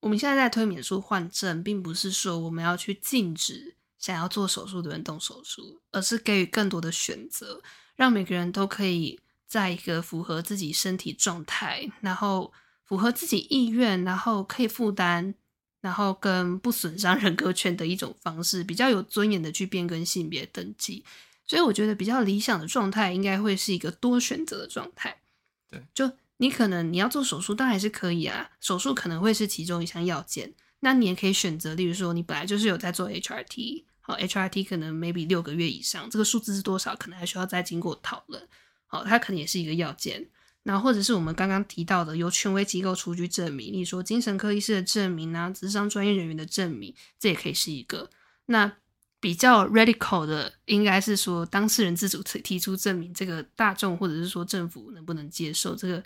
[0.01, 7.63] 我们现在在推免术换证，并不是说我们要去禁止想要做手术的人动手术，而是给予更多的选择，
[7.95, 12.53] 让每个人都可以在一个符合自己身体状态，然后
[12.83, 15.37] 符合自己意愿，然后可以负担，
[15.83, 21.05] 然后跟不损伤人格权的一种方式，比较有尊严的去变更性别登记。
[21.47, 25.21] 所以我觉得比较理想的状态，应该会是一个多选择的状态。
[25.69, 26.11] 对，就。
[26.39, 28.51] 你可能你要做手术，当然是可以啊。
[28.61, 38.43] 手术可能会是其中一项要件，那你也可以选择，例如说你本来就是有在做 HRT，好，HRT 可能 maybe 六个月以上，这个数字是多少，可能还需要再经过讨论。
[38.89, 40.27] 好，它可能也是一个要件。
[40.65, 48.09] 那或者是我们刚刚提到的，由权威机构出具证明，例如说精神科医师的证明啊，智商专业人员的证明，这也可以是一个。
[48.47, 48.73] 那
[49.19, 56.03] 比较 radical 的，应该是说当事人自主提出证明，这个大众或者是说政府能不能接受这个？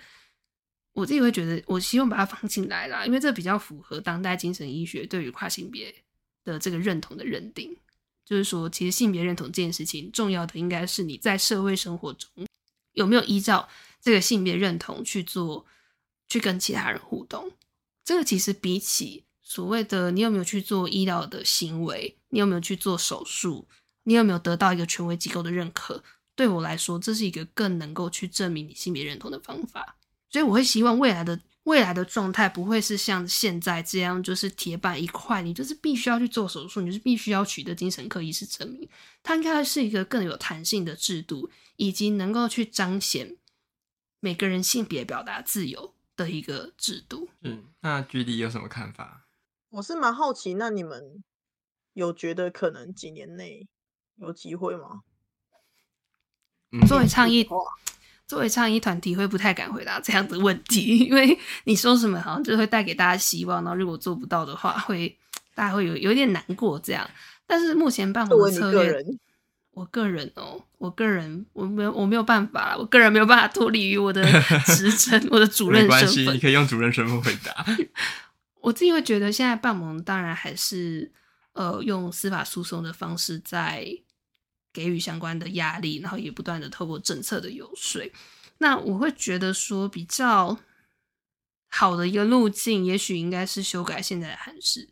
[0.92, 5.94] 我自己会觉得，我希望把它放进来啦，因为这比较符合当代精神医学对于跨性别
[6.42, 7.76] 的这个认同的认定。
[8.24, 12.28] 就是说，其实性别认同这件事情，重要的应该是你在社会生活中
[12.92, 13.68] 有没有依照
[14.00, 15.66] 这个性别认同去做，
[16.28, 17.52] 去跟其他人互动。
[18.04, 23.66] 这个其实比起所谓的你有没有去做医疗的行为，你有没有去做手术，
[24.04, 26.02] 你有没有得到一个权威机构的认可，
[26.34, 29.96] 对我来说，这是一个更能够去证明你性别认同的方法。
[30.30, 38.88] 所以我会希望未来的未来的状态不会是像现在这样，就是铁板一块，你就是必须要去做手术，你就是必须要取得精神科医师证明。
[39.22, 43.36] 它应该是一个更有弹性的制度，以及能够去彰显
[44.26, 47.28] 每个人性别表达自由的一个制度。
[47.42, 49.24] 嗯，那 GD 有什么看法？
[49.70, 51.22] 我是蛮好奇，那你们
[51.92, 53.68] 有觉得可能几年内
[54.16, 55.02] 有机会吗？
[56.72, 57.48] 嗯、作为倡议，
[58.26, 65.16] 作为倡议团体会不太敢回答这样的问题， 因为你说什么好像就会带给大家希望，然后如果做不到的话，会
[65.54, 67.08] 大家会有有点难过这样。
[67.46, 68.92] 但是目前办红的策略，
[69.76, 74.24] 我个人哦，我个人我没有我没有办法，我个人没有办法脱离于我的
[74.64, 76.00] 职称，我的主任身份。
[76.00, 77.62] 没关系，你可以用主任身份回答。
[78.62, 81.12] 我自己会觉得，现在半盟当然还是
[81.52, 83.86] 呃用司法诉讼的方式在
[84.72, 88.00] 给予相关的压力，然后也不断的透过政策的游说。
[88.56, 90.58] 那我会觉得说比较
[91.68, 94.88] 好的一个路径，也许应该是修改现在的函释。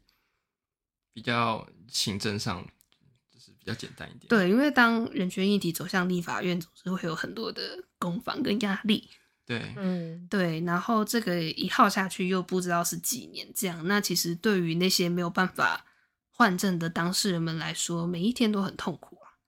[1.14, 2.83] 比较行政上就是
[3.64, 4.28] 比较简单一点。
[4.28, 9.08] 对，因为当人权议题走向立法院，总是会有很多的攻防跟压力。
[9.46, 10.60] 对，嗯，对。
[10.60, 13.86] 然后这个一耗下去，又不知道是几年这样。
[13.88, 15.84] 那其实对于那些没有办法
[16.30, 19.40] 换证的当事人们来说，每一天都很痛苦啊。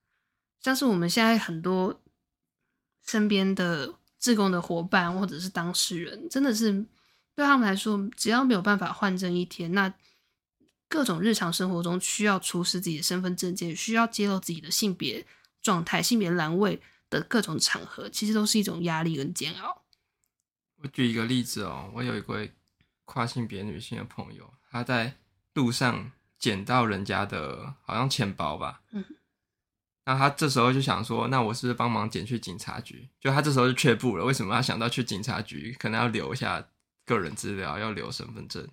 [0.61, 2.03] 像是我们现在很多
[3.07, 6.73] 身边的自工的伙伴或者是当事人，真的是
[7.35, 9.93] 对他们来说，只要没有办法换证一天，那。
[10.89, 15.27] 各种日常生活中需要出示自己的身份证件，需要揭露自己的性别
[15.63, 16.81] 状态、性别栏位
[17.11, 19.83] 的各种场合，其实都是一种压力跟煎熬。
[20.77, 22.53] 我举一个例子哦，我有一位
[23.05, 25.17] 跨性别女性的朋友，她在
[25.55, 29.05] 路上捡到人家的好像钱包吧，嗯，
[30.05, 33.09] 那她这时候就想说，那我是不是帮忙捡去警察局？
[33.21, 34.25] 就她这时候就却步了。
[34.25, 36.69] 为什么她想到去警察局，可能要留一下
[37.05, 38.69] 个人资料，要留身份证？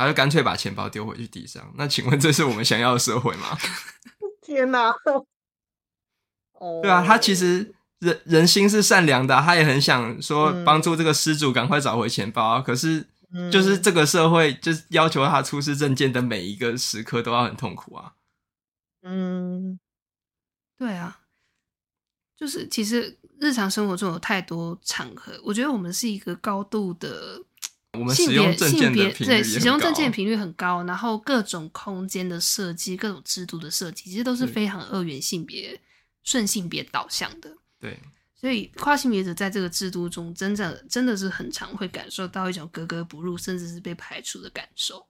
[0.00, 1.62] 他就干脆把钱包丢回去地上。
[1.76, 3.58] 那请问这是我们想要的社会吗？
[4.40, 4.94] 天哪！
[6.82, 12.62] 对啊，他其实人人心是善良的，他也很想说帮助这个失主赶快找回钱包。
[12.62, 13.06] 可是，
[13.52, 18.14] 就是这个社会就是要求他出示证件的每一个时刻都要很痛苦啊。
[19.02, 19.78] 嗯，
[20.78, 21.20] 对啊，
[22.34, 27.44] 就是其实日常生活中有太多场合，我觉得我们是一个高度的。
[27.98, 35.80] 我们使用证件的频率，对，使用证件频率很高，然后各种空间的设计、各种制度的设计，其实都是非常二元性别、
[36.22, 37.52] 顺性别导向的。
[37.80, 37.98] 对，
[38.36, 45.06] 所以跨性别者在这个制度中，真正真的是很常会感受到一种格格不入，甚至是被排除的感受。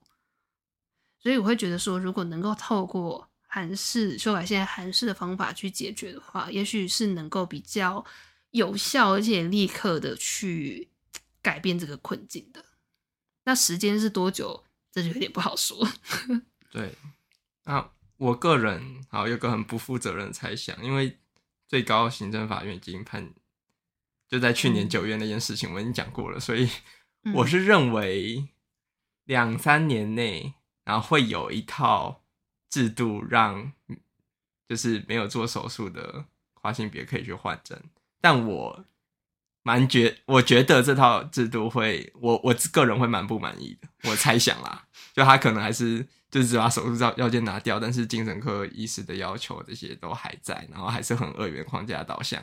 [1.21, 8.03] 所以我会觉得说，如果能够透过韩式修改现在韩式的方法去解决的话，也许是能够比较
[8.49, 10.89] 有效而且立刻的去
[11.43, 12.65] 改变这个困境的。
[13.43, 14.63] 那时间是多久？
[14.91, 15.87] 这就有点不好说。
[16.69, 16.95] 对，
[17.63, 21.17] 那我个人好有个很不负责任的猜想，因为
[21.67, 23.33] 最高行政法院已经判，
[24.27, 26.69] 就在去年九月那件事情，我已经讲过了，所以
[27.33, 28.47] 我是认为
[29.23, 32.23] 两三年内，然后会有一套
[32.69, 33.71] 制度让
[34.67, 37.81] 就是没有做手术的跨性别可以去换证，
[38.19, 38.85] 但我。
[39.63, 43.87] 蛮觉，我觉得这套制度会，我我个人会蛮不满意的。
[44.09, 52.41] 我猜想啦， 就他可能还是就是只把手术照要件拿掉，但是精神科医师的要求这些都还在，然后还是很二元框架导向。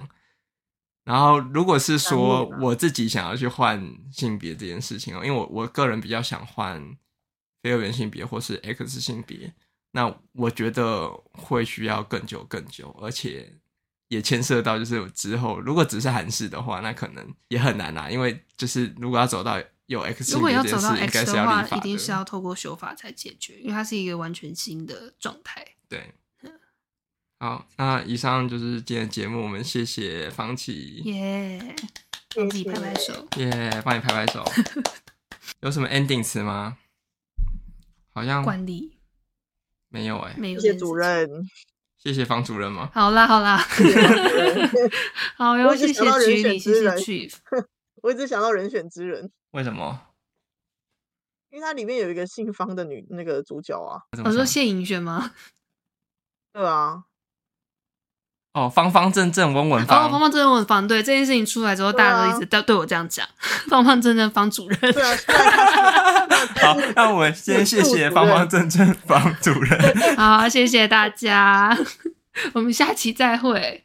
[1.04, 6.80] 然后如果是说我自己想要去换性别这件事情哦，因为我我个人比较想换
[7.62, 9.52] 非二元性别或是 X 性别，
[9.90, 13.58] 那我觉得会需要更久更久，而且。
[14.08, 18.10] 也牵涉到，就是之后如果只是函释的话，那可能也很难啊。
[18.10, 25.66] 因为就是如果要走到有 X 如果要走到 X 的话，的一定是要透过修法才解决，因为它是一个完全新的状态。
[25.88, 26.12] 对，
[27.38, 31.76] 好，那以上就是今天的节目，我们谢谢方琦，耶，
[32.34, 34.44] 帮你拍拍手，耶，帮你拍拍手。
[35.60, 36.76] 有什么 ending 词吗？
[38.12, 38.98] 好像惯例
[39.88, 41.26] 没有哎、欸，没有，谢谢主任。
[41.98, 42.90] 谢谢方主任吗？
[42.94, 43.58] 好啦好啦，
[45.36, 47.34] 好哟，谢谢局里，谢谢 Chief。
[48.02, 50.00] 我一直想到人选之人，为什么？
[51.50, 54.02] 因为它里面有一个姓方的女那个主角啊。
[54.24, 55.32] 我说谢盈萱吗？
[56.52, 57.04] 对啊。
[58.54, 60.06] 哦，方方正正，稳稳方。
[60.06, 60.88] 哦，方方正正，稳稳方。
[60.88, 63.26] 对，这件事情出来之后，大家都一直都对我这样讲，
[63.68, 64.78] 方方正正方主任。
[64.80, 65.16] 对啊。
[66.62, 70.16] 好，那我们先谢谢方方正正方主任。
[70.16, 71.76] 好，谢谢大家，
[72.54, 73.84] 我们下期再会。